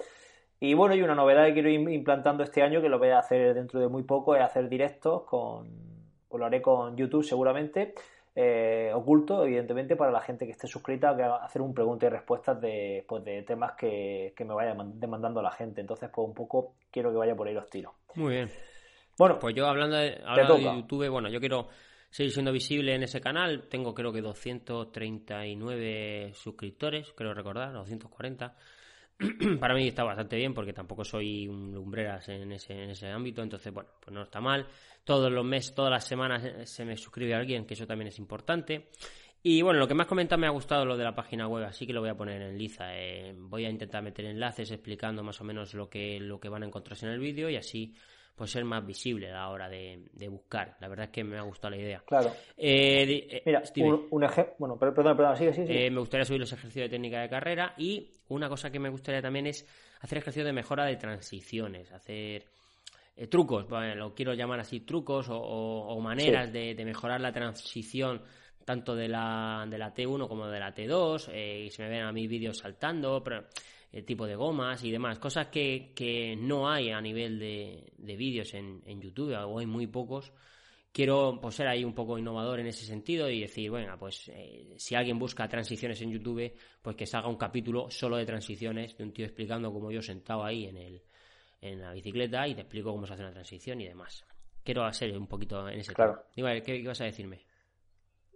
[0.61, 3.19] Y bueno, y una novedad que quiero ir implantando este año, que lo voy a
[3.19, 5.86] hacer dentro de muy poco, es hacer directos con
[6.29, 7.95] pues lo haré con YouTube seguramente,
[8.35, 12.11] eh, oculto, evidentemente, para la gente que esté suscrita, que haga, hacer un pregunta y
[12.11, 15.81] respuestas de, pues, de temas que, que me vaya demandando la gente.
[15.81, 17.95] Entonces, pues un poco quiero que vaya por ahí los tiros.
[18.15, 18.51] Muy bien.
[19.19, 21.69] Bueno, pues yo hablando de, hablando de YouTube, bueno, yo quiero
[22.11, 23.67] seguir siendo visible en ese canal.
[23.69, 28.55] Tengo creo que 239 suscriptores, creo recordar, 240.
[29.61, 33.43] Para mí está bastante bien porque tampoco soy un lumbreras en ese, en ese ámbito,
[33.43, 34.67] entonces bueno, pues no está mal.
[35.07, 38.19] Todos los meses, todas las semanas eh, se me suscribe alguien, que eso también es
[38.19, 38.91] importante.
[39.43, 41.87] Y bueno, lo que más comentado me ha gustado lo de la página web, así
[41.87, 42.95] que lo voy a poner en liza.
[42.95, 46.65] Eh, voy a intentar meter enlaces explicando más o menos lo que, lo que van
[46.65, 47.95] a encontrarse en el vídeo y así
[48.37, 50.77] pues ser más visible a la hora de, buscar.
[50.81, 52.03] La verdad es que me ha gustado la idea.
[52.07, 52.31] Claro.
[52.57, 53.63] Eh, eh, Mira,
[54.11, 54.55] un, ejemplo.
[54.59, 55.87] Bueno, perdón, perdón, sigue, sigue.
[55.87, 58.91] Eh, me gustaría subir los ejercicios de técnica de carrera y una cosa que me
[58.91, 59.67] gustaría también es
[60.01, 62.45] hacer ejercicios de mejora de transiciones, hacer
[63.31, 68.23] trucos, bueno, lo quiero llamar así, trucos o, maneras de, de, mejorar la transición
[68.65, 72.13] tanto de la, de la T1 como de la T2, y se me ven a
[72.13, 73.47] mis vídeos saltando, pero
[73.93, 78.17] el tipo de gomas y demás, cosas que, que no hay a nivel de, de
[78.17, 80.33] vídeos en, en, YouTube o hay muy pocos.
[80.93, 84.75] Quiero pues, ser ahí un poco innovador en ese sentido y decir, bueno, pues eh,
[84.77, 86.53] si alguien busca transiciones en YouTube,
[86.83, 90.45] pues que salga un capítulo solo de transiciones, de un tío explicando cómo yo sentado
[90.45, 91.03] ahí en, el,
[91.61, 94.25] en la bicicleta y te explico cómo se hace una transición y demás.
[94.65, 96.25] Quiero hacer un poquito en ese claro.
[96.35, 96.53] tema.
[96.55, 97.41] ¿qué, ¿qué, vas a decirme?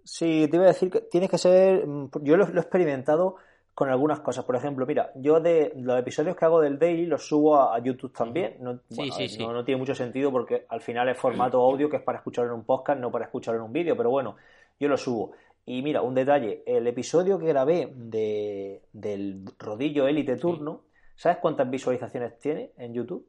[0.04, 1.86] Sí, te iba a decir que tienes que ser.
[1.86, 3.36] Mm, yo lo, lo he experimentado
[3.74, 4.44] con algunas cosas.
[4.44, 8.12] Por ejemplo, mira, yo de los episodios que hago del daily los subo a, YouTube
[8.12, 8.56] también.
[8.60, 12.52] No, No, tiene mucho sentido porque al final es formato audio que es para escucharlo
[12.52, 14.36] en un podcast, no para escucharlo en un vídeo, pero bueno,
[14.78, 15.32] yo lo subo.
[15.64, 20.82] Y mira, un detalle, el episodio que grabé de, del rodillo élite turno,
[21.20, 23.28] ¿sabes cuántas visualizaciones tiene en YouTube?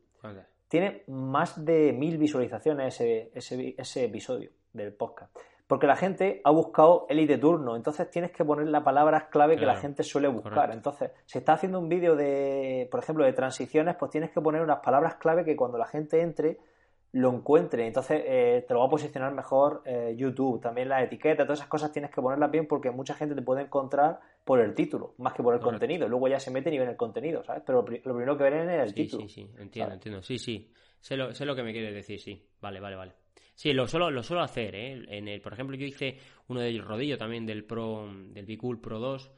[0.70, 5.38] Tiene más de mil visualizaciones ese, ese, ese episodio del podcast.
[5.68, 9.66] Porque la gente ha buscado Elite Turno, entonces tienes que poner las palabras clave que
[9.66, 10.72] la gente suele buscar.
[10.72, 14.62] Entonces, si estás haciendo un vídeo de, por ejemplo, de transiciones, pues tienes que poner
[14.62, 16.60] unas palabras clave que cuando la gente entre
[17.14, 17.86] lo encuentre.
[17.86, 20.62] Entonces eh, te lo va a posicionar mejor eh, YouTube.
[20.62, 23.64] También la etiqueta, todas esas cosas tienes que ponerlas bien porque mucha gente te puede
[23.64, 26.08] encontrar por el título, más que por el contenido.
[26.08, 27.64] Luego ya se meten y ven el contenido, ¿sabes?
[27.66, 29.28] Pero lo primero que ven es el título.
[29.28, 30.22] Sí, sí, entiendo, entiendo.
[30.22, 30.72] Sí, sí.
[31.00, 32.48] Sé lo, sé lo que me quieres decir, sí.
[32.62, 33.14] Vale, vale, vale.
[33.56, 35.04] Sí, lo suelo, lo suelo hacer, ¿eh?
[35.10, 39.00] En el, por ejemplo, yo hice uno del rodillo también del Pro, del Bicool Pro
[39.00, 39.32] 2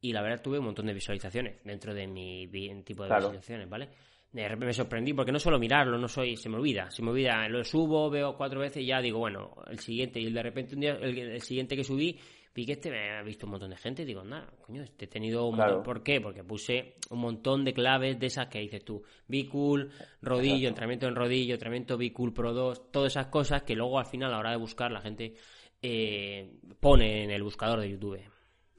[0.00, 2.48] y la verdad tuve un montón de visualizaciones dentro de mi
[2.84, 3.90] tipo de visualizaciones, ¿vale?
[4.32, 7.10] De repente me sorprendí porque no solo mirarlo, no soy, se me olvida, se me
[7.10, 10.74] olvida, lo subo, veo cuatro veces y ya digo, bueno, el siguiente y de repente
[10.76, 12.16] un día el siguiente que subí
[12.54, 15.04] vi que este me ha visto un montón de gente y digo, nada, coño, este
[15.04, 15.82] he tenido un montón.
[15.82, 16.20] ¿Por qué?
[16.20, 19.02] Porque puse un montón de claves de esas que dices tú.
[19.50, 24.06] Cool, rodillo, entrenamiento en rodillo, entrenamiento Cool Pro 2, todas esas cosas que luego al
[24.06, 25.34] final a la hora de buscar la gente
[25.80, 28.20] eh, pone en el buscador de YouTube.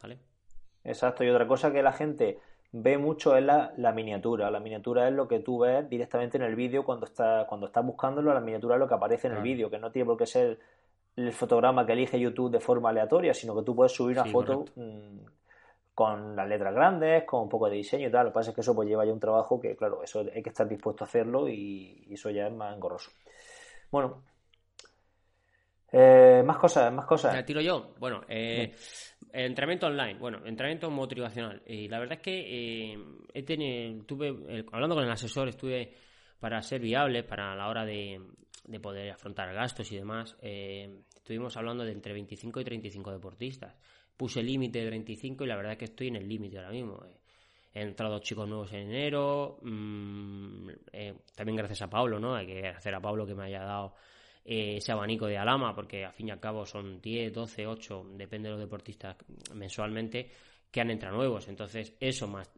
[0.02, 0.20] ¿Vale?
[0.84, 2.40] Exacto, y otra cosa que la gente
[2.72, 4.50] ve mucho es la, miniatura.
[4.50, 7.86] La miniatura es lo que tú ves directamente en el vídeo cuando, está, cuando estás
[7.86, 10.26] buscándolo, la miniatura es lo que aparece en el vídeo, que no tiene por qué
[10.26, 10.60] ser
[11.16, 14.66] el fotograma que elige YouTube de forma aleatoria, sino que tú puedes subir una foto
[14.76, 15.20] mm,
[15.94, 18.28] con las letras grandes, con un poco de diseño y tal.
[18.28, 20.42] Lo que pasa es que eso pues lleva ya un trabajo que, claro, eso hay
[20.42, 23.12] que estar dispuesto a hacerlo y, eso ya es más engorroso.
[23.92, 24.24] Bueno,
[25.92, 27.34] eh, más cosas, más cosas.
[27.34, 27.94] ¿Me tiro yo?
[28.00, 28.74] Bueno, eh,
[29.32, 31.62] entrenamiento online, bueno, entrenamiento motivacional.
[31.66, 32.98] Y la verdad es que eh,
[33.34, 35.94] he tenido, tuve, hablando con el asesor, estuve
[36.40, 38.20] para ser viable, para la hora de,
[38.66, 43.76] de poder afrontar gastos y demás, eh, estuvimos hablando de entre 25 y 35 deportistas.
[44.16, 47.04] Puse límite de 35 y la verdad es que estoy en el límite ahora mismo.
[47.06, 47.18] Eh.
[47.74, 52.36] He entrado chicos nuevos en enero, mm, eh, también gracias a Pablo, ¿no?
[52.36, 53.96] Hay que agradecer a Pablo que me haya dado
[54.44, 58.50] ese abanico de Alama, porque al fin y al cabo son 10, 12, 8, depende
[58.50, 59.16] de los deportistas
[59.54, 60.30] mensualmente,
[60.70, 61.48] que han entrado nuevos.
[61.48, 62.50] Entonces, eso más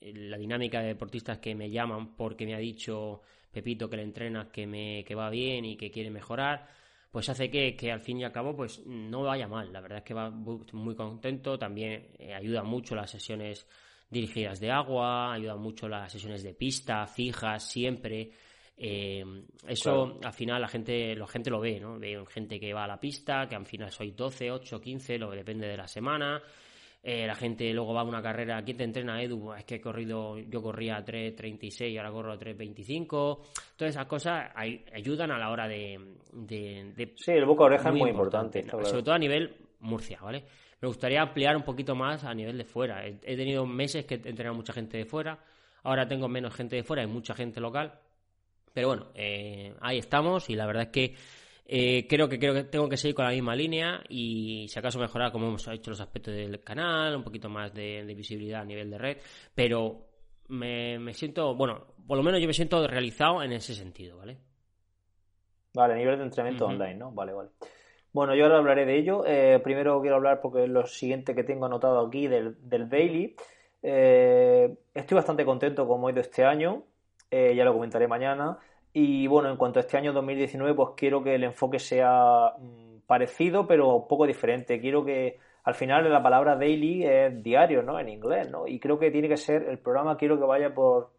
[0.00, 4.50] la dinámica de deportistas que me llaman porque me ha dicho Pepito que le entrena
[4.50, 6.68] que, me, que va bien y que quiere mejorar,
[7.10, 9.72] pues hace que, que, al fin y al cabo pues no vaya mal.
[9.72, 13.66] La verdad es que va muy contento, también eh, ayuda mucho las sesiones
[14.10, 18.30] dirigidas de agua, ayuda mucho las sesiones de pista, fijas, siempre.
[18.80, 19.24] Eh,
[19.66, 21.98] eso al final la gente, la gente lo ve, ¿no?
[21.98, 25.30] Ve gente que va a la pista, que al final soy 12, 8, 15, lo
[25.30, 26.40] que depende de la semana.
[27.02, 28.62] Eh, la gente luego va a una carrera.
[28.62, 29.52] ¿Quién te entrena, Edu?
[29.52, 33.38] Es que he corrido, yo corría a 3.36 y ahora corro a 3.25.
[33.76, 35.98] Todas esas cosas ayudan a la hora de.
[37.16, 38.64] sí, el boca oreja es muy importante.
[38.68, 40.44] Sobre todo a nivel Murcia, ¿vale?
[40.80, 43.04] Me gustaría ampliar un poquito más a nivel de fuera.
[43.06, 45.38] He, tenido meses que he entrenado mucha gente de fuera.
[45.84, 47.98] Ahora tengo menos gente de fuera y mucha gente local.
[48.72, 51.14] Pero bueno, eh, ahí estamos y la verdad es que
[51.70, 54.98] Eh, creo que creo que tengo que seguir con la misma línea y si acaso
[54.98, 58.88] mejorar como hemos hecho los aspectos del canal, un poquito más de, visibilidad a nivel
[58.88, 59.18] de red,
[59.54, 60.06] pero
[60.48, 64.38] me, siento, bueno, por lo menos yo me siento realizado en ese sentido, ¿vale?
[65.74, 67.12] Vale, a nivel de entrenamiento online, ¿no?
[67.12, 67.50] Vale, vale.
[68.14, 69.24] Bueno, yo ahora hablaré de ello.
[69.26, 73.36] Eh, primero quiero hablar porque es lo siguiente que tengo anotado aquí del, del daily.
[73.82, 76.84] Eh, estoy bastante contento como he ido este año,
[77.30, 78.58] ya lo comentaré mañana.
[78.92, 83.00] Y bueno, en cuanto a este año 2019, pues quiero que el enfoque sea mm,
[83.06, 84.80] parecido, pero un poco diferente.
[84.80, 88.00] Quiero que al final la palabra daily es diario, ¿no?
[88.00, 88.66] En inglés, ¿no?
[88.66, 91.10] Y creo que tiene que ser, el programa quiero que vaya por,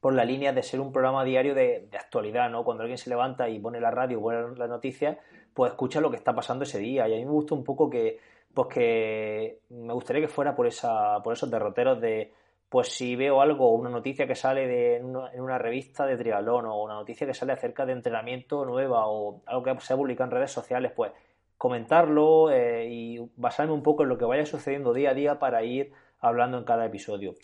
[0.00, 2.64] por la línea de ser un programa diario de, actualidad, ¿no?
[2.64, 5.18] Cuando alguien se levanta y pone la radio pone la noticia,
[5.54, 7.08] pues escucha lo que está pasando ese día.
[7.08, 8.18] Y a mí me gusta un poco que,
[8.54, 12.32] pues que me gustaría que fuera por, esa, por esos derroteros de
[12.72, 16.94] pues si veo algo, una noticia que sale en, una, revista de triatlón o una
[16.94, 20.52] noticia que sale acerca de entrenamiento nueva o algo que se ha publicado en redes
[20.52, 21.12] sociales, pues
[21.58, 25.62] comentarlo eh, y basarme un poco en lo que vaya sucediendo día a día para
[25.62, 27.34] ir hablando en cada episodio.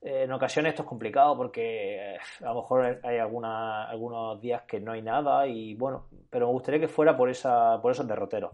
[0.00, 4.80] Eh, en ocasiones esto es complicado porque eh, a lo mejor hay algunos días que
[4.80, 8.52] no hay nada y bueno, pero me gustaría que fuera por, esa, por esos derroteros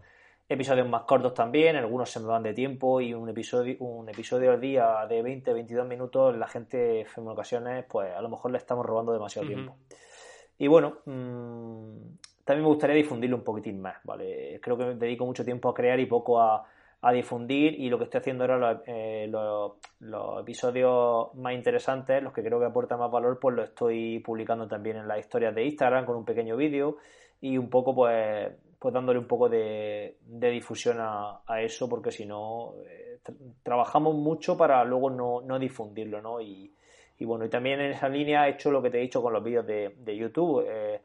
[0.48, 4.52] episodios más cortos también, algunos se me van de tiempo y un episodio, un episodio
[4.52, 8.58] al día de 20, 22 minutos, la gente en ocasiones, pues a lo mejor le
[8.58, 9.76] estamos robando demasiado tiempo.
[10.56, 14.58] Y bueno, mm, también me gustaría difundirlo un poquitín más, ¿vale?
[14.62, 16.64] Creo que me dedico mucho tiempo a crear y poco a,
[17.12, 22.42] difundir y lo que estoy haciendo ahora, eh, los, los, episodios más interesantes, los que
[22.42, 26.04] creo que aportan más valor, pues lo estoy publicando también en las historias de Instagram
[26.04, 26.96] con un pequeño vídeo
[27.40, 32.74] y un poco pues pues dándole un poco de, difusión a, eso, porque si no,
[32.86, 33.18] eh,
[33.62, 36.40] trabajamos mucho para luego no, difundirlo, ¿no?
[36.40, 36.72] Y,
[37.20, 39.42] bueno, y también en esa línea he hecho lo que te he dicho con los
[39.42, 40.64] vídeos de, YouTube.
[40.68, 41.00] Eh,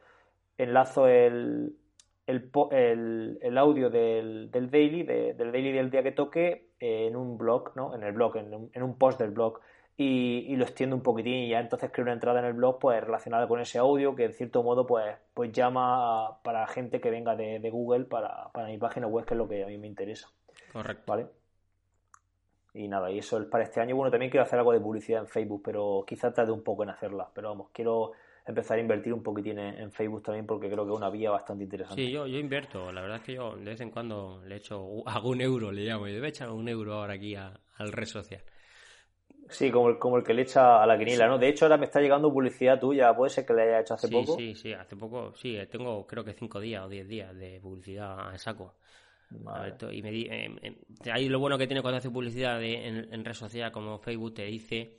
[0.56, 1.74] enlazo el,
[2.26, 7.72] el, el, audio del, del daily, del daily del día que toque, en un blog,
[7.74, 7.94] ¿no?
[7.94, 9.60] En el blog, en en un post del blog
[9.96, 13.02] y, lo extiendo un poquitín y ya entonces creo una entrada en el blog pues
[13.02, 17.36] relacionada con ese audio que en cierto modo pues, pues llama para gente que venga
[17.36, 20.28] de, Google para, mi página web que es lo que a mí me interesa.
[20.72, 21.04] Correcto.
[21.06, 21.26] ¿Vale?
[22.74, 23.94] Y nada, y eso es para este año.
[23.94, 26.90] Bueno, también quiero hacer algo de publicidad en Facebook, pero quizás tarde un poco en
[26.90, 27.30] hacerla.
[27.32, 28.12] Pero vamos, quiero
[28.44, 31.62] empezar a invertir un poquitín en, Facebook también porque creo que es una vía bastante
[31.62, 32.02] interesante.
[32.02, 32.90] Sí, yo, yo invierto.
[32.90, 35.82] La verdad es que yo de vez en cuando le echo, hago un euro, le
[35.82, 38.42] llamo, y debe echar un euro ahora aquí al red social.
[39.48, 41.38] Sí, como el, como el que le echa a la quinila, ¿no?
[41.38, 44.08] De hecho, ahora me está llegando publicidad tuya, puede ser que le haya hecho hace
[44.08, 44.36] poco.
[44.36, 48.28] Sí, sí, hace poco, sí, tengo creo que cinco días o diez días de publicidad
[48.28, 48.74] a saco.
[49.90, 53.34] y me eh, eh, ahí lo bueno que tiene cuando hace publicidad en, en red
[53.34, 54.98] social como Facebook te dice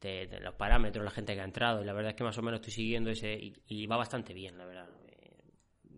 [0.00, 2.42] de, los parámetros, la gente que ha entrado, y la verdad es que más o
[2.42, 4.88] menos estoy siguiendo ese y, va bastante bien, la verdad.
[5.08, 5.30] Eh,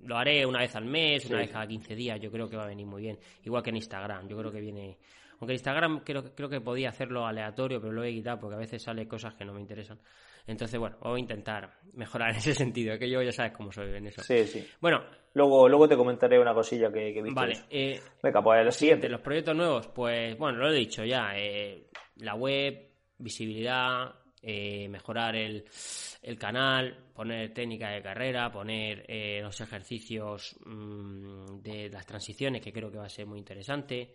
[0.02, 2.64] lo haré una vez al mes, una vez cada 15 días, yo creo que va
[2.64, 3.18] a venir muy bien.
[3.44, 4.98] Igual que en Instagram, yo creo que viene
[5.40, 8.82] aunque Instagram creo, creo que podía hacerlo aleatorio, pero lo he quitado porque a veces
[8.82, 9.98] sale cosas que no me interesan.
[10.48, 13.94] Entonces, bueno, voy a intentar mejorar en ese sentido, que yo ya sabes cómo soy
[13.94, 14.22] en eso.
[14.22, 14.66] Sí, sí.
[14.80, 15.04] Bueno.
[15.34, 17.38] Luego, luego te comentaré una cosilla que, he visto.
[17.38, 17.54] Vale.
[17.70, 19.08] Eh, Venga, pues el siguiente.
[19.08, 21.32] Los proyectos nuevos, pues, bueno, lo he dicho ya.
[21.36, 21.86] Eh,
[22.16, 24.12] la web, visibilidad,
[24.42, 25.64] eh, mejorar el,
[26.22, 29.04] el, canal, poner técnica de carrera, poner
[29.42, 34.14] los ejercicios mm, de las transiciones, que creo que va a ser muy interesante.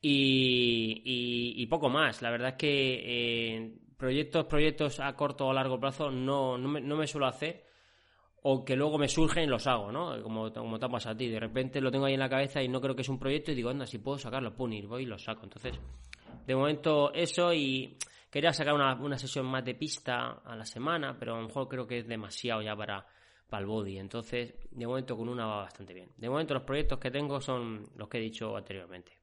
[0.00, 2.22] Y, poco más.
[2.22, 6.80] La verdad es que eh, proyectos, proyectos a corto o largo plazo no, no, me,
[6.80, 7.68] no me suelo hacer
[8.42, 10.22] o que luego me surgen los hago, ¿no?
[10.22, 11.28] Como, como te ha pasado a ti.
[11.28, 13.52] De repente lo tengo ahí en la cabeza y no creo que es un proyecto
[13.52, 15.42] y digo, anda, si puedo sacarlo, pum, y voy y lo saco.
[15.44, 15.78] Entonces,
[16.46, 17.96] de momento eso y
[18.30, 21.68] quería sacar una, una sesión más de pista a la semana, pero a lo mejor
[21.68, 23.04] creo que es demasiado ya para,
[23.48, 23.98] para el body.
[23.98, 26.10] Entonces, de momento con una va bastante bien.
[26.16, 29.17] De momento los proyectos que tengo son los que he dicho anteriormente.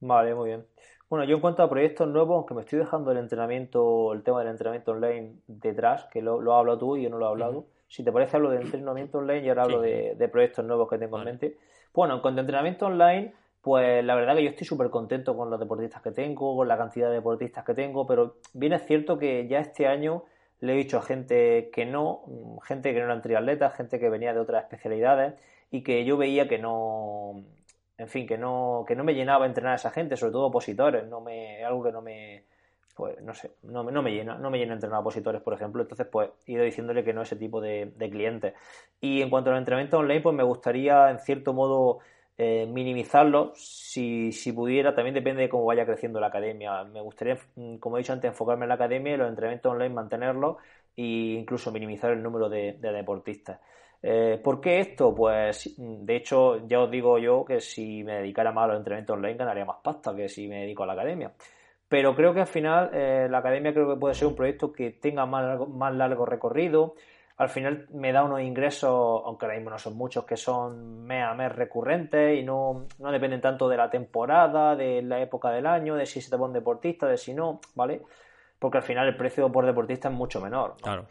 [0.00, 0.66] Vale, muy bien.
[1.08, 4.40] Bueno, yo en cuanto a proyectos nuevos, aunque me estoy dejando el entrenamiento, el tema
[4.40, 7.28] del entrenamiento online detrás, que lo, lo has hablado tú y yo no lo he
[7.28, 7.66] hablado.
[7.88, 11.18] Si te parece, hablo de entrenamiento online y ahora hablo de, proyectos nuevos que tengo
[11.18, 11.58] en mente.
[11.92, 15.50] Bueno, en cuanto a entrenamiento online, pues la verdad que yo estoy súper contento con
[15.50, 19.16] los deportistas que tengo, con la cantidad de deportistas que tengo, pero bien es cierto
[19.16, 20.24] que ya este año
[20.60, 24.34] le he dicho a gente que no, gente que no eran triatletas, gente que venía
[24.34, 25.34] de otras especialidades
[25.70, 27.44] y que yo veía que no,
[27.96, 31.06] en fin, que no, que no me llenaba entrenar a esa gente, sobre todo opositores,
[31.06, 32.44] no me, algo que no me,
[32.94, 35.82] pues no sé, no, no me llena, no me llena entrenar a opositores, por ejemplo,
[35.82, 38.54] entonces pues he ido diciéndole que no ese tipo de, clientes.
[39.00, 42.00] Y en cuanto al entrenamiento online, pues me gustaría en cierto modo
[42.36, 46.84] eh, minimizarlo, si, si pudiera, también depende de cómo vaya creciendo la academia.
[46.84, 49.94] Me gustaría, mm, como he dicho antes, enfocarme en la academia y los entrenamientos online
[49.94, 50.56] mantenerlos
[50.96, 53.60] e incluso minimizar el número de deportistas.
[54.06, 55.14] Eh, ¿Por qué esto?
[55.14, 59.16] Pues de hecho ya os digo yo que si me dedicara más a los entrenamientos
[59.16, 61.32] online ganaría más pasta que si me dedico a la academia.
[61.88, 64.90] Pero creo que al final eh, la academia creo que puede ser un proyecto que
[64.90, 66.96] tenga más largo, más largo recorrido.
[67.38, 71.24] Al final me da unos ingresos, aunque ahora mismo no son muchos, que son mes
[71.24, 75.66] a mes recurrentes y no, no dependen tanto de la temporada, de la época del
[75.66, 78.02] año, de si se te pone deportista, de si no, ¿vale?
[78.58, 80.76] Porque al final el precio por deportista es mucho menor.
[80.82, 81.06] Claro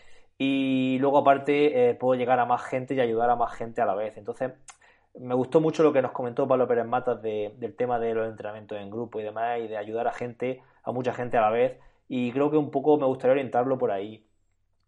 [0.46, 3.86] y luego aparte eh, puedo llegar a más gente y ayudar a más gente a
[3.86, 4.18] la vez.
[4.18, 4.52] Entonces,
[5.18, 8.78] me gustó mucho lo que nos comentó Pablo Pérez Matas del tema de los entrenamientos
[8.78, 11.80] en grupo y demás y de ayudar a gente, a mucha gente a la vez
[12.10, 14.26] y creo que un poco me gustaría orientarlo por ahí.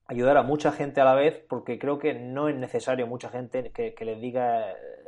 [0.07, 3.71] Ayudar a mucha gente a la vez porque creo que no es necesario mucha gente
[3.71, 4.65] que, les diga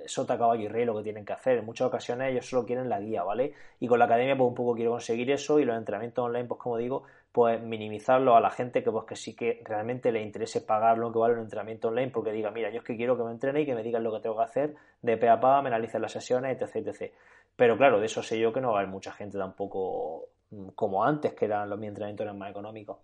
[0.07, 1.57] sota, caballo y rey lo que tienen que hacer.
[1.57, 3.53] En muchas ocasiones ellos solo quieren la guía, ¿vale?
[3.79, 6.59] Y con la academia pues un poco quiero conseguir eso y los entrenamientos online pues
[6.59, 10.61] como digo pues minimizarlo a la gente que pues que sí que realmente le interese
[10.61, 13.23] pagar lo que vale un entrenamiento online porque diga, mira, yo es que quiero que
[13.23, 15.61] me entrene y que me digan lo que tengo que hacer de pe a pa,
[15.61, 17.13] me analicen las sesiones, etc, etc.
[17.55, 20.69] Pero claro, de eso sé yo que no va a haber mucha gente tampoco mm,
[20.69, 22.97] como antes, que eran los mis entrenamientos más económicos.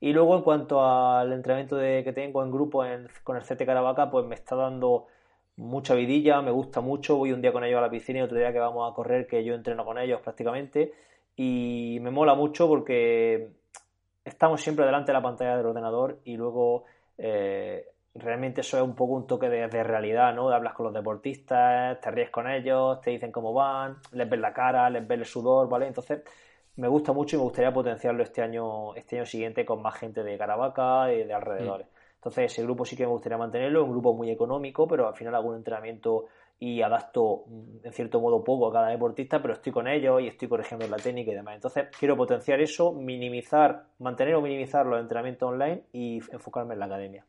[0.00, 2.84] Y luego en cuanto al entrenamiento de, que tengo en grupo
[3.24, 5.06] con el CT Caravaca, pues me está dando
[5.56, 8.38] mucha vidilla, me gusta mucho, voy un día con ellos a la piscina y otro
[8.38, 10.92] día que vamos a correr, que yo entreno con ellos prácticamente,
[11.36, 13.50] y me mola mucho porque
[14.24, 16.84] estamos siempre delante de la pantalla del ordenador y luego
[17.16, 20.48] eh, realmente eso es un poco un toque de, realidad, ¿no?
[20.50, 24.52] Hablas con los deportistas, te ríes con ellos, te dicen cómo van, les ves la
[24.52, 25.86] cara, les ves el sudor, ¿vale?
[25.86, 26.22] Entonces
[26.76, 30.22] me gusta mucho y me gustaría potenciarlo este año, este año siguiente con más gente
[30.22, 31.86] de Caravaca y de alrededores.
[32.26, 35.36] Entonces ese grupo sí que me gustaría mantenerlo, un grupo muy económico, pero al final
[35.36, 36.26] algún entrenamiento
[36.58, 40.26] y adapto mm, en cierto modo poco a cada deportista, pero estoy con ellos y
[40.26, 41.54] estoy corrigiendo la técnica y demás.
[41.54, 46.86] Entonces quiero potenciar eso, minimizar, mantener o minimizar los entrenamientos online y enfocarme en la
[46.86, 47.24] academia.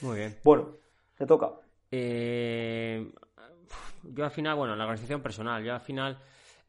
[0.00, 0.36] Muy bien.
[0.42, 0.70] Bueno,
[1.16, 1.52] te toca.
[1.92, 3.12] Eh,
[4.02, 6.18] yo al final, bueno, la organización personal, yo al final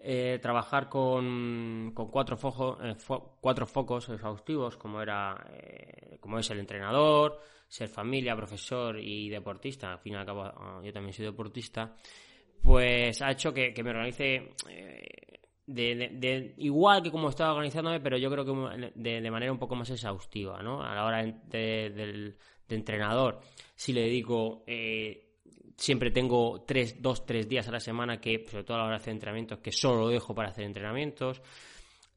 [0.02, 2.96] eh, trabajar con, con cuatro, focos, eh,
[3.42, 5.46] cuatro focos exhaustivos, como era
[6.22, 10.82] como es el entrenador, ser familia, profesor y deportista, al fin y al cabo ah,
[10.84, 11.96] yo también soy deportista,
[12.64, 18.32] pues ha hecho que, me organice eh, de, igual que como estaba organizándome, pero yo
[18.32, 20.82] creo que de, manera un poco más exhaustiva, ¿no?
[20.82, 22.36] A la hora de,
[22.70, 23.40] entrenador,
[23.76, 24.64] si le dedico...
[25.80, 28.96] Siempre tengo tres, dos, tres días a la semana que, sobre todo a la hora
[28.98, 31.42] de hacer entrenamientos, que solo dejo para hacer entrenamientos.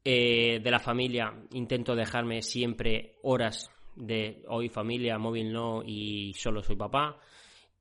[0.03, 6.61] Eh, de la familia intento dejarme siempre horas de hoy familia, móvil no y solo
[6.61, 7.17] soy papá.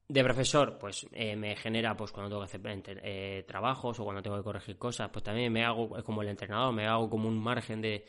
[0.06, 4.22] De profesor, pues eh, me genera, pues cuando tengo que hacer eh, trabajos o cuando
[4.22, 7.28] tengo que corregir cosas, pues también me hago, es como el entrenador, me hago como
[7.28, 8.04] un margen de,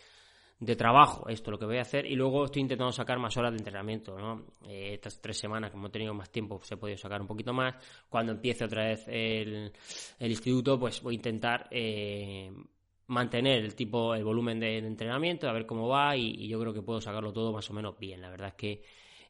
[0.66, 3.52] de trabajo, esto lo que voy a hacer, y luego estoy intentando sacar más horas
[3.52, 4.46] de entrenamiento, ¿no?
[4.66, 7.54] Eh, estas tres semanas, como he tenido más tiempo, pues he podido sacar un poquito
[7.54, 7.76] más.
[8.10, 9.72] Cuando empiece otra vez el,
[10.20, 12.52] el instituto, pues voy a intentar eh,
[13.08, 16.82] mantener el tipo, el volumen de, entrenamiento, a ver cómo va y, yo creo que
[16.82, 18.22] puedo sacarlo todo más o menos bien.
[18.22, 18.82] La verdad es que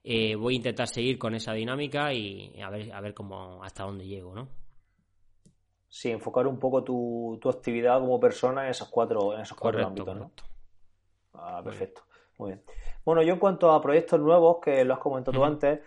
[0.03, 3.83] eh, voy a intentar seguir con esa dinámica y a ver, a ver cómo, hasta
[3.83, 4.47] dónde llego, ¿no?
[5.87, 9.85] Sí, enfocar un poco tu, tu actividad como persona en esos cuatro, en esos cuatro
[9.85, 10.31] ámbitos, ¿no?
[11.33, 12.01] Ah, perfecto.
[12.37, 12.61] Muy bien.
[13.05, 15.79] Bueno, yo en cuanto a proyectos nuevos, que lo has comentado tú antes,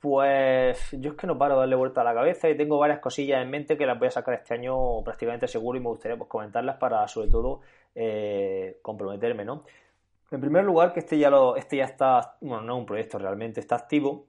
[0.00, 2.98] pues yo es que no paro de darle vuelta a la cabeza y tengo varias
[2.98, 6.16] cosillas en mente que las voy a sacar este año prácticamente seguro y me gustaría
[6.16, 7.60] pues, comentarlas para sobre todo
[7.94, 9.64] eh, comprometerme, ¿no?
[10.30, 13.18] En primer lugar, que este ya lo, este ya está, bueno, no es un proyecto
[13.18, 14.26] realmente, está activo.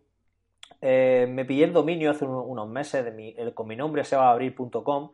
[0.82, 5.12] Eh, me pillé el dominio hace unos meses de mi, el, con mi nombre sebaabrir.com.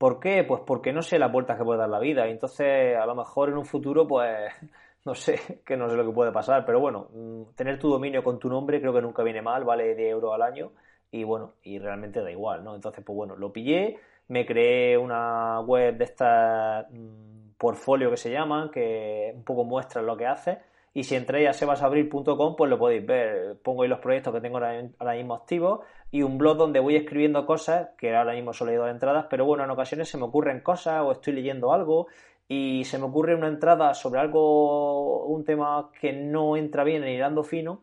[0.00, 0.44] ¿Por qué?
[0.44, 2.26] Pues porque no sé las vueltas que puede dar la vida.
[2.26, 4.50] Y entonces, a lo mejor en un futuro, pues
[5.04, 8.24] no sé, que no sé lo que puede pasar, pero bueno, mm, tener tu dominio
[8.24, 10.72] con tu nombre creo que nunca viene mal, vale 10 euros al año
[11.10, 12.74] y bueno, y realmente da igual, ¿no?
[12.74, 13.98] Entonces, pues bueno, lo pillé,
[14.28, 20.06] me creé una web de estas mm, portfolio que se llaman, que un poco muestran
[20.06, 20.60] lo que hace
[20.92, 24.58] y si entréis a sebasabril.com pues lo podéis ver, pongo ahí los proyectos que tengo
[24.58, 25.80] ahora mismo activos
[26.10, 29.44] y un blog donde voy escribiendo cosas, que ahora mismo solo he dos entradas, pero
[29.44, 32.08] bueno, en ocasiones se me ocurren cosas o estoy leyendo algo
[32.48, 37.10] y se me ocurre una entrada sobre algo, un tema que no entra bien en
[37.10, 37.82] hilando fino,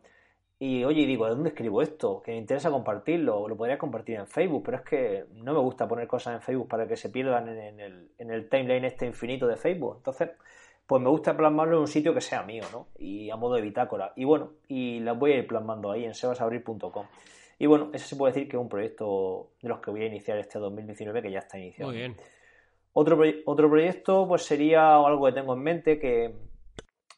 [0.60, 2.22] y oye, digo, ¿de dónde escribo esto?
[2.24, 5.88] Que me interesa compartirlo, lo podría compartir en Facebook, pero es que no me gusta
[5.88, 9.46] poner cosas en Facebook para que se pierdan en, el, en el timeline este infinito
[9.46, 9.98] de Facebook.
[9.98, 10.32] Entonces,
[10.88, 12.88] pues me gusta plasmarlo en un sitio que sea mío, ¿no?
[12.98, 14.14] Y a modo de bitácora.
[14.16, 17.06] Y bueno, y las voy a ir plasmando ahí en sebasabrir.com.
[17.60, 20.06] Y bueno, ese se puede decir que es un proyecto de los que voy a
[20.06, 21.92] iniciar este 2019 que ya está iniciado.
[21.92, 22.16] Muy bien.
[22.94, 26.34] Otro, otro proyecto pues sería algo que tengo en mente que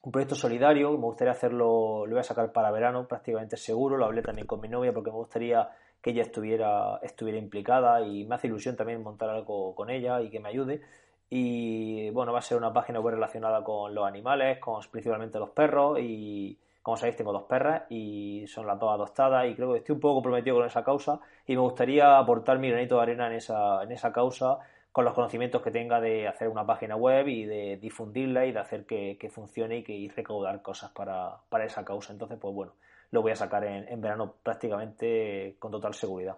[0.02, 4.06] un proyecto solidario, me gustaría hacerlo, lo voy a sacar para verano, prácticamente seguro, lo
[4.06, 5.70] hablé también con mi novia porque me gustaría
[6.02, 10.30] que ella estuviera, estuviera implicada y me hace ilusión también montar algo con ella y
[10.30, 10.82] que me ayude.
[11.30, 15.50] Y bueno, va a ser una página web relacionada con los animales, con principalmente los
[15.50, 19.80] perros y como sabéis tengo dos perras y son las dos adostadas y creo que
[19.80, 23.28] estoy un poco comprometido con esa causa y me gustaría aportar mi granito de arena
[23.28, 24.58] en esa, en esa causa
[24.92, 28.60] con los conocimientos que tenga de hacer una página web y de difundirla y de
[28.60, 32.12] hacer que, funcione y que y recaudar cosas para, para, esa causa.
[32.12, 32.74] Entonces, pues bueno,
[33.12, 36.38] lo voy a sacar en, en verano prácticamente con total seguridad.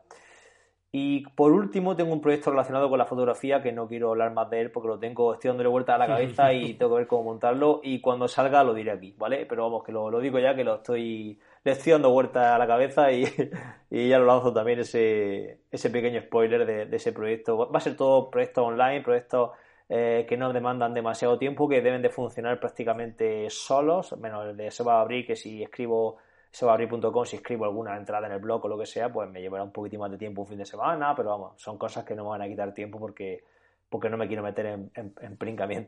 [0.94, 4.50] Y por último, tengo un proyecto relacionado con la fotografía que no quiero hablar más
[4.50, 7.08] de él porque lo tengo, estoy dándole vuelta a la cabeza y tengo que ver
[7.08, 7.80] cómo montarlo.
[7.82, 9.46] Y cuando salga lo diré aquí, ¿vale?
[9.46, 12.68] Pero vamos, que lo, digo ya que lo estoy, le estoy dando vuelta a la
[12.68, 13.24] cabeza y,
[13.90, 17.72] ya lo lanzo también ese, ese pequeño spoiler de, ese proyecto.
[17.72, 19.52] Va a ser todo proyectos online, proyectos
[19.88, 24.70] eh, que no demandan demasiado tiempo, que deben de funcionar prácticamente solos, menos el de
[24.72, 26.18] se va a abrir que si escribo
[26.60, 29.64] abrir.com si escribo alguna entrada en el blog o lo que sea, pues me llevará
[29.64, 32.24] un poquitín más de tiempo un fin de semana, pero vamos, son cosas que no
[32.24, 33.44] me van a quitar tiempo porque,
[33.90, 35.38] porque no me quiero meter en, en, en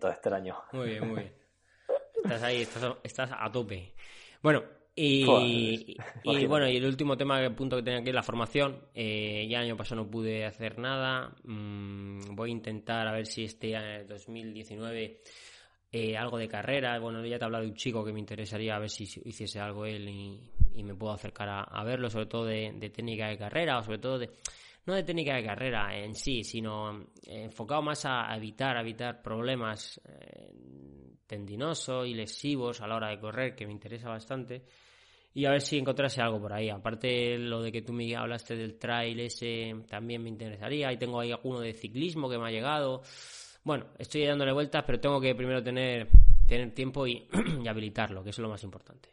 [0.09, 0.57] extraños.
[0.71, 1.33] Muy bien, muy bien.
[2.23, 3.93] Estás ahí, estás, a tope.
[4.41, 4.63] Bueno,
[4.95, 5.25] y,
[6.47, 8.79] bueno, y el último tema, el punto que tenía aquí es la formación.
[8.93, 11.35] Eh, ya el año pasado no pude hacer nada.
[11.43, 15.21] Mm, voy a intentar a ver si este año 2019
[15.91, 16.97] eh, algo de carrera.
[16.99, 19.59] Bueno, ya te he hablado de un chico que me interesaría a ver si hiciese
[19.59, 20.41] algo él y,
[20.81, 24.31] me puedo acercar a, verlo, sobre todo de, técnica de carrera o sobre todo de,
[24.85, 30.01] no de técnica de carrera en sí, sino eh, enfocado más a, evitar, evitar problemas
[30.05, 30.53] eh,
[31.27, 34.63] tendinosos y lesivos a la hora de correr, que me interesa bastante.
[35.35, 36.69] Y a ver si encontrase algo por ahí.
[36.69, 40.91] Aparte, lo de que tú me hablaste del trail ese también me interesaría.
[40.91, 43.01] Y tengo ahí alguno de ciclismo que me ha llegado.
[43.63, 46.07] Bueno, estoy dándole vueltas, pero tengo que primero tener,
[46.47, 47.27] tener tiempo y,
[47.67, 49.09] habilitarlo, que es lo más importante.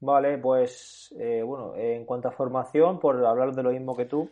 [0.00, 4.30] Vale, pues eh, bueno, en cuanto a formación, por hablar de lo mismo que tú,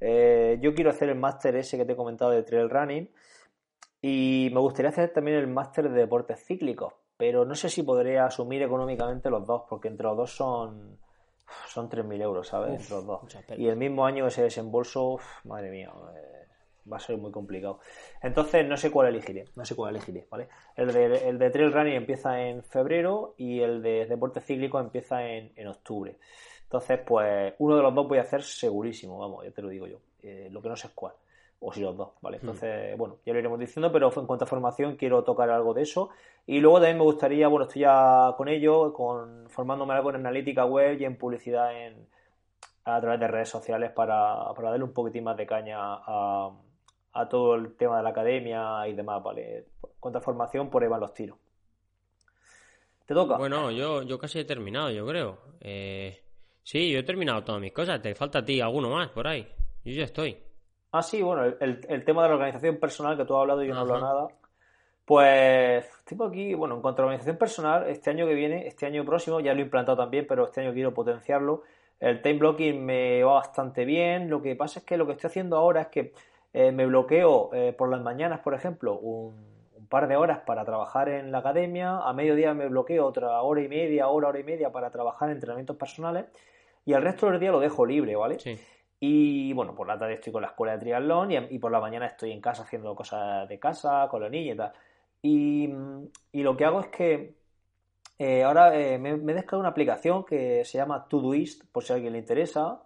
[0.00, 3.10] eh, yo quiero hacer el máster ese que te he comentado de trail running
[4.00, 8.24] y me gustaría hacer también el máster de deportes cíclicos, pero no sé si podría
[8.24, 10.98] asumir económicamente los dos, porque entre los dos son
[11.66, 12.80] son 3.000 euros, ¿sabes?
[12.80, 13.20] entre los dos.
[13.56, 16.31] Y el mismo año ese desembolso, madre mía, eh,
[16.90, 17.80] va a ser muy complicado.
[18.22, 20.48] Entonces no sé cuál elegiré, no sé cuál elegiré, ¿vale?
[20.76, 25.26] El de, el de trail running empieza en febrero y el de deporte cíclico empieza
[25.26, 26.16] en, octubre.
[26.64, 29.86] Entonces, pues uno de los dos voy a hacer segurísimo, vamos, ya te lo digo
[29.86, 29.98] yo.
[30.22, 31.12] Eh, lo que no sé es cuál.
[31.60, 32.38] O si los dos, ¿vale?
[32.38, 32.40] Hmm.
[32.40, 35.82] Entonces, bueno, ya lo iremos diciendo, pero en cuanto a formación quiero tocar algo de
[35.82, 36.10] eso.
[36.46, 40.64] Y luego también me gustaría, bueno, estoy ya con ello, con formándome algo en analítica
[40.64, 42.08] web y en publicidad en,
[42.84, 46.50] a través de redes sociales para, para darle un poquitín más de caña a,
[47.12, 49.66] a todo el tema de la academia y demás, ¿vale?
[50.00, 51.38] Cuánta formación, por ahí van los tiros.
[53.06, 53.36] ¿Te toca?
[53.36, 55.38] Bueno, yo, yo casi he terminado, yo creo.
[55.60, 56.22] Eh,
[56.62, 58.00] sí, yo he terminado todas mis cosas.
[58.00, 59.46] Te falta a ti alguno más por ahí.
[59.84, 60.38] Yo ya estoy.
[60.92, 63.74] Ah, sí, bueno, el, tema de la organización personal que tú has hablado y yo
[63.74, 64.28] no hablo nada.
[65.04, 68.86] Pues tengo aquí, bueno, en cuanto a la organización personal, este año que viene, este
[68.86, 71.62] año próximo, ya lo he implantado también, pero este año quiero potenciarlo.
[71.98, 74.28] El time blocking me va bastante bien.
[74.28, 76.12] Lo que pasa es que lo que estoy haciendo ahora es que
[76.52, 79.50] eh, me bloqueo eh, por las mañanas, por ejemplo, un,
[79.88, 83.68] par de horas para trabajar en la academia, a mediodía me bloqueo otra hora y
[83.68, 86.24] media, hora, hora y media para trabajar en entrenamientos personales
[86.86, 88.38] y el resto del día lo dejo libre, ¿vale?
[89.00, 92.06] Y bueno, por la tarde estoy con la escuela de triatlón y, por la mañana
[92.06, 94.72] estoy en casa haciendo cosas de casa, con la niña y tal.
[95.20, 95.68] Y,
[96.42, 97.34] lo que hago es que
[98.18, 101.96] eh, ahora me, me, he descargado una aplicación que se llama Todoist, por si a
[101.96, 102.82] alguien le interesa.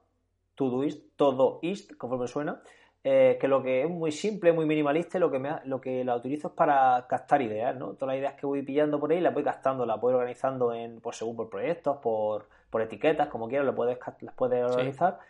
[0.56, 2.60] Todoist, Todoist, conforme suena.
[3.08, 6.16] Eh, que lo que es muy simple, muy minimalista, lo que, me, lo que la
[6.16, 7.92] utilizo es para captar ideas, ¿no?
[7.92, 11.00] Todas las ideas que voy pillando por ahí las voy captando, las voy organizando en,
[11.00, 15.20] por según por proyectos, por, por etiquetas, como quieras, lo puedes, las puedes organizar.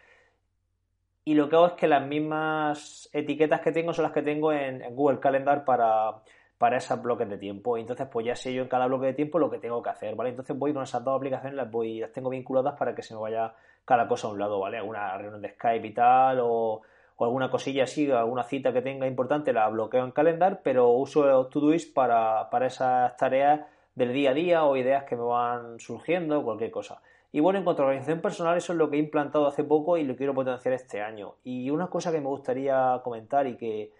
[1.27, 4.53] Y lo que hago es que las mismas etiquetas que tengo son las que tengo
[4.53, 6.23] en, Google Calendar para,
[6.57, 7.77] para esos bloques de tiempo.
[7.77, 10.15] Entonces, pues ya sé yo en cada bloque de tiempo lo que tengo que hacer,
[10.15, 10.31] ¿vale?
[10.31, 13.21] Entonces voy con esas dos aplicaciones, las voy, las tengo vinculadas para que se me
[13.21, 13.53] vaya
[13.85, 14.79] cada cosa a un lado, ¿vale?
[14.79, 16.81] Alguna reunión de Skype y tal, o
[17.17, 21.47] o alguna cosilla así, alguna cita que tenga importante, la bloqueo en calendar, pero uso
[21.47, 23.61] Todoist para, para esas tareas
[23.95, 27.01] del día a día o ideas que me van surgiendo, cualquier cosa.
[27.33, 29.97] Y bueno, en cuanto a organización personal, eso es lo que he implantado hace poco
[29.97, 31.35] y lo quiero potenciar este año.
[31.45, 33.93] Y una cosa que me gustaría comentar y que,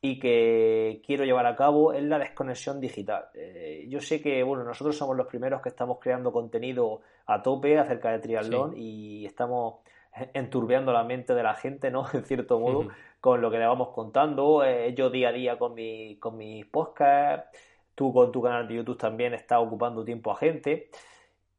[0.00, 3.26] y que quiero llevar a cabo es la desconexión digital.
[3.34, 7.78] Eh, yo sé que, bueno, nosotros somos los primeros que estamos creando contenido a tope
[7.78, 9.76] acerca de triatlón y estamos
[10.34, 12.06] enturbiando la mente de la gente, ¿no?
[12.12, 12.88] En cierto modo,
[13.20, 14.64] con lo que le vamos contando.
[14.64, 17.58] Eh, yo día a día con, mi, con mis podcasts,
[17.94, 20.90] tú con tu canal de YouTube también estás ocupando tiempo a gente.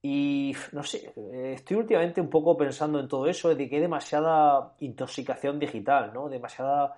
[0.01, 1.11] Y no sé,
[1.55, 6.29] estoy últimamente un poco pensando en todo eso, de que hay demasiada intoxicación digital, ¿no?
[6.29, 6.95] Demasiada,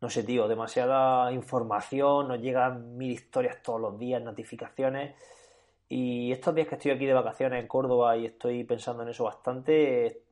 [0.00, 5.16] no sé, tío, demasiada información, nos llegan mil historias todos los días, notificaciones.
[5.88, 9.24] Y estos días que estoy aquí de vacaciones en Córdoba y estoy pensando en eso
[9.24, 10.22] bastante,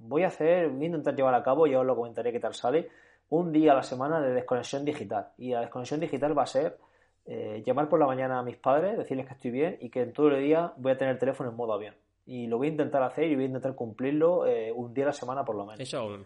[0.00, 2.54] voy a hacer, voy a intentar llevar a cabo, ya os lo comentaré qué tal
[2.54, 2.88] sale,
[3.30, 5.28] un día a la semana de desconexión digital.
[5.38, 6.78] Y la desconexión digital va a ser
[7.26, 10.12] eh, llamar por la mañana a mis padres, decirles que estoy bien y que en
[10.12, 11.94] todo el día voy a tener el teléfono en modo avión.
[12.26, 15.08] Y lo voy a intentar hacer y voy a intentar cumplirlo eh, un día a
[15.08, 15.80] la semana por lo menos.
[15.80, 16.18] Eso.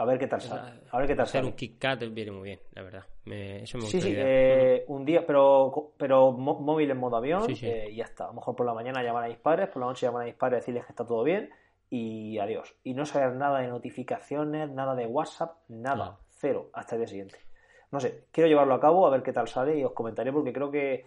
[0.00, 0.80] A ver qué tal sale.
[0.90, 3.04] A ver qué tal hacer un kick cut viene muy bien, la verdad.
[3.26, 8.04] eso me sí, sí, eh, un día, pero, pero móvil en modo avión y ya
[8.04, 8.24] está.
[8.24, 10.24] A lo mejor por la mañana llamar a mis padres, por la noche llamar a
[10.24, 11.50] mis padres, decirles que está todo bien
[11.90, 12.74] y adiós.
[12.82, 16.18] Y no saber nada de notificaciones, nada de WhatsApp, nada.
[16.30, 17.38] Cero, hasta el día siguiente.
[17.90, 20.54] No sé, quiero llevarlo a cabo, a ver qué tal sale y os comentaré porque
[20.54, 21.04] creo que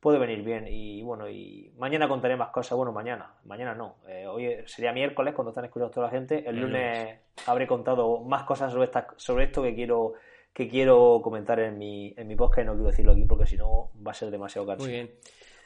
[0.00, 0.66] puede venir bien.
[0.68, 2.76] Y bueno, y mañana contaré más cosas.
[2.76, 3.96] Bueno, mañana, mañana no.
[4.08, 6.48] Eh, hoy sería miércoles cuando están escuchando toda la gente.
[6.48, 10.14] El lunes habré contado más cosas sobre, esta, sobre esto que quiero
[10.52, 13.56] que quiero comentar en mi, en mi podcast y no quiero decirlo aquí porque si
[13.56, 14.88] no va a ser demasiado cansado.
[14.88, 15.10] Muy bien.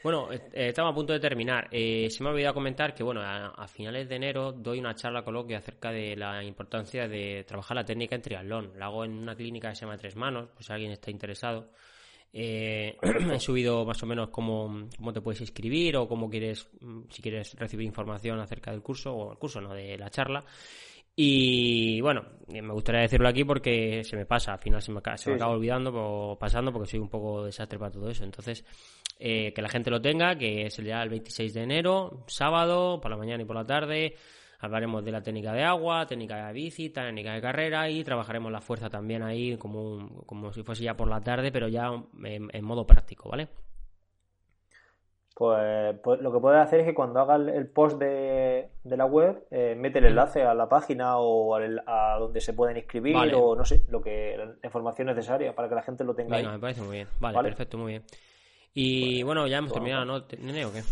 [0.03, 1.69] Bueno, eh, estamos a punto de terminar.
[1.71, 5.23] Eh, se me ha olvidado comentar que, bueno, a, finales de enero doy una charla
[5.23, 8.73] coloquia acerca de la importancia de trabajar la técnica en triatlón.
[8.77, 11.71] La hago en una clínica que se llama Tres Manos, pues si alguien está interesado.
[12.33, 12.97] Eh,
[13.33, 17.21] he subido más o menos cómo, cómo, te puedes inscribir o cómo quieres, mm, si
[17.21, 20.45] quieres recibir información acerca del curso, o el curso, no, de la charla.
[21.15, 25.29] Y bueno, me gustaría decirlo aquí porque se me pasa, al final se me, se
[25.29, 28.25] me acaba olvidando o pasando porque soy un poco desastre para todo eso.
[28.25, 28.65] Entonces,
[29.19, 32.99] eh, que la gente lo tenga, que es el día el 26 de enero, sábado,
[33.01, 34.17] por la mañana y por la tarde.
[34.63, 38.61] Hablaremos de la técnica de agua, técnica de bici, técnica de carrera y trabajaremos la
[38.61, 41.91] fuerza también ahí como, como si fuese ya por la tarde, pero ya
[42.23, 43.49] en modo práctico, ¿vale?
[45.35, 49.45] Pues, pues, lo que puedes hacer es que cuando hagas el post de, la web,
[49.51, 53.65] eh, mete el enlace a la página o a donde se pueden inscribir o no
[53.65, 56.83] sé, lo que la información necesaria para que la gente lo tenga Venga, me parece
[56.83, 57.09] muy bien.
[57.19, 58.05] Vale, perfecto, muy bien.
[58.75, 60.25] Y pues, bueno, ya hemos terminado, ¿no?
[60.39, 60.83] ¿Nene o qué?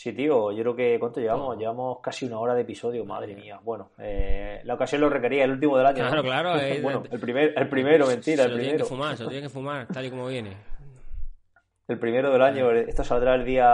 [0.00, 1.58] Sí, tío, yo creo que ¿cuánto llevamos?
[1.58, 3.58] Llevamos casi una hora de episodio, madre mía.
[3.64, 6.06] Bueno, eh, la ocasión lo requería, el último del año.
[6.06, 6.52] Claro, claro.
[6.82, 8.68] bueno, el, primer, el primero, mentira, el primero.
[8.70, 10.56] Tiene que fumar, se lo tiene que fumar, tal y como viene.
[11.88, 13.66] El primero del año, esto saldrá el día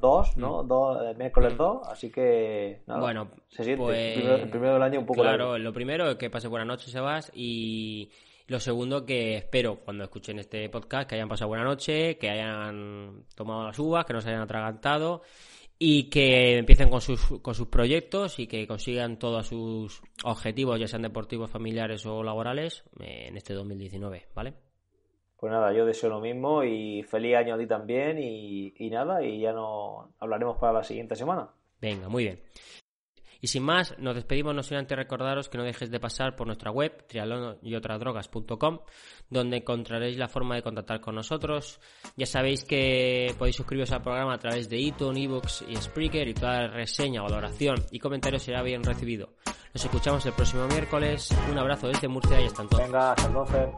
[0.00, 0.62] 2, ¿no?
[0.62, 0.68] Mm.
[0.68, 1.90] Dos, eh, miércoles 2, mm.
[1.90, 3.82] así que nada, bueno, se siente.
[3.82, 6.88] Pues, el, primero, del año un poco Claro, lo primero es que pase buena noche,
[6.88, 8.12] Sebas, y
[8.46, 13.24] lo segundo que espero cuando escuchen este podcast que hayan pasado buena noche, que hayan
[13.34, 15.22] tomado las uvas, que no se hayan atragantado
[15.78, 20.86] y que empiecen con sus, con sus proyectos y que consigan todos sus objetivos, ya
[20.86, 24.54] sean deportivos, familiares o laborales, en este 2019, ¿vale?
[25.36, 29.40] Pues nada, yo deseo lo mismo y feliz año a ti también y, nada, y
[29.40, 31.50] ya nos hablaremos para la siguiente semana.
[31.80, 32.40] Venga, muy bien.
[33.44, 36.46] Y sin más, nos despedimos, no sin antes recordaros que no dejéis de pasar por
[36.46, 38.78] nuestra web, trialonoyotradrogas.com,
[39.28, 41.78] donde encontraréis la forma de contactar con nosotros.
[42.16, 46.32] Ya sabéis que podéis suscribiros al programa a través de iTunes, eBooks y Spreaker y
[46.32, 49.34] toda reseña, valoración y comentario será bien recibido.
[49.74, 51.28] Nos escuchamos el próximo miércoles.
[51.50, 52.86] Un abrazo desde Murcia y hasta entonces.
[52.86, 53.68] Venga, hasta entonces.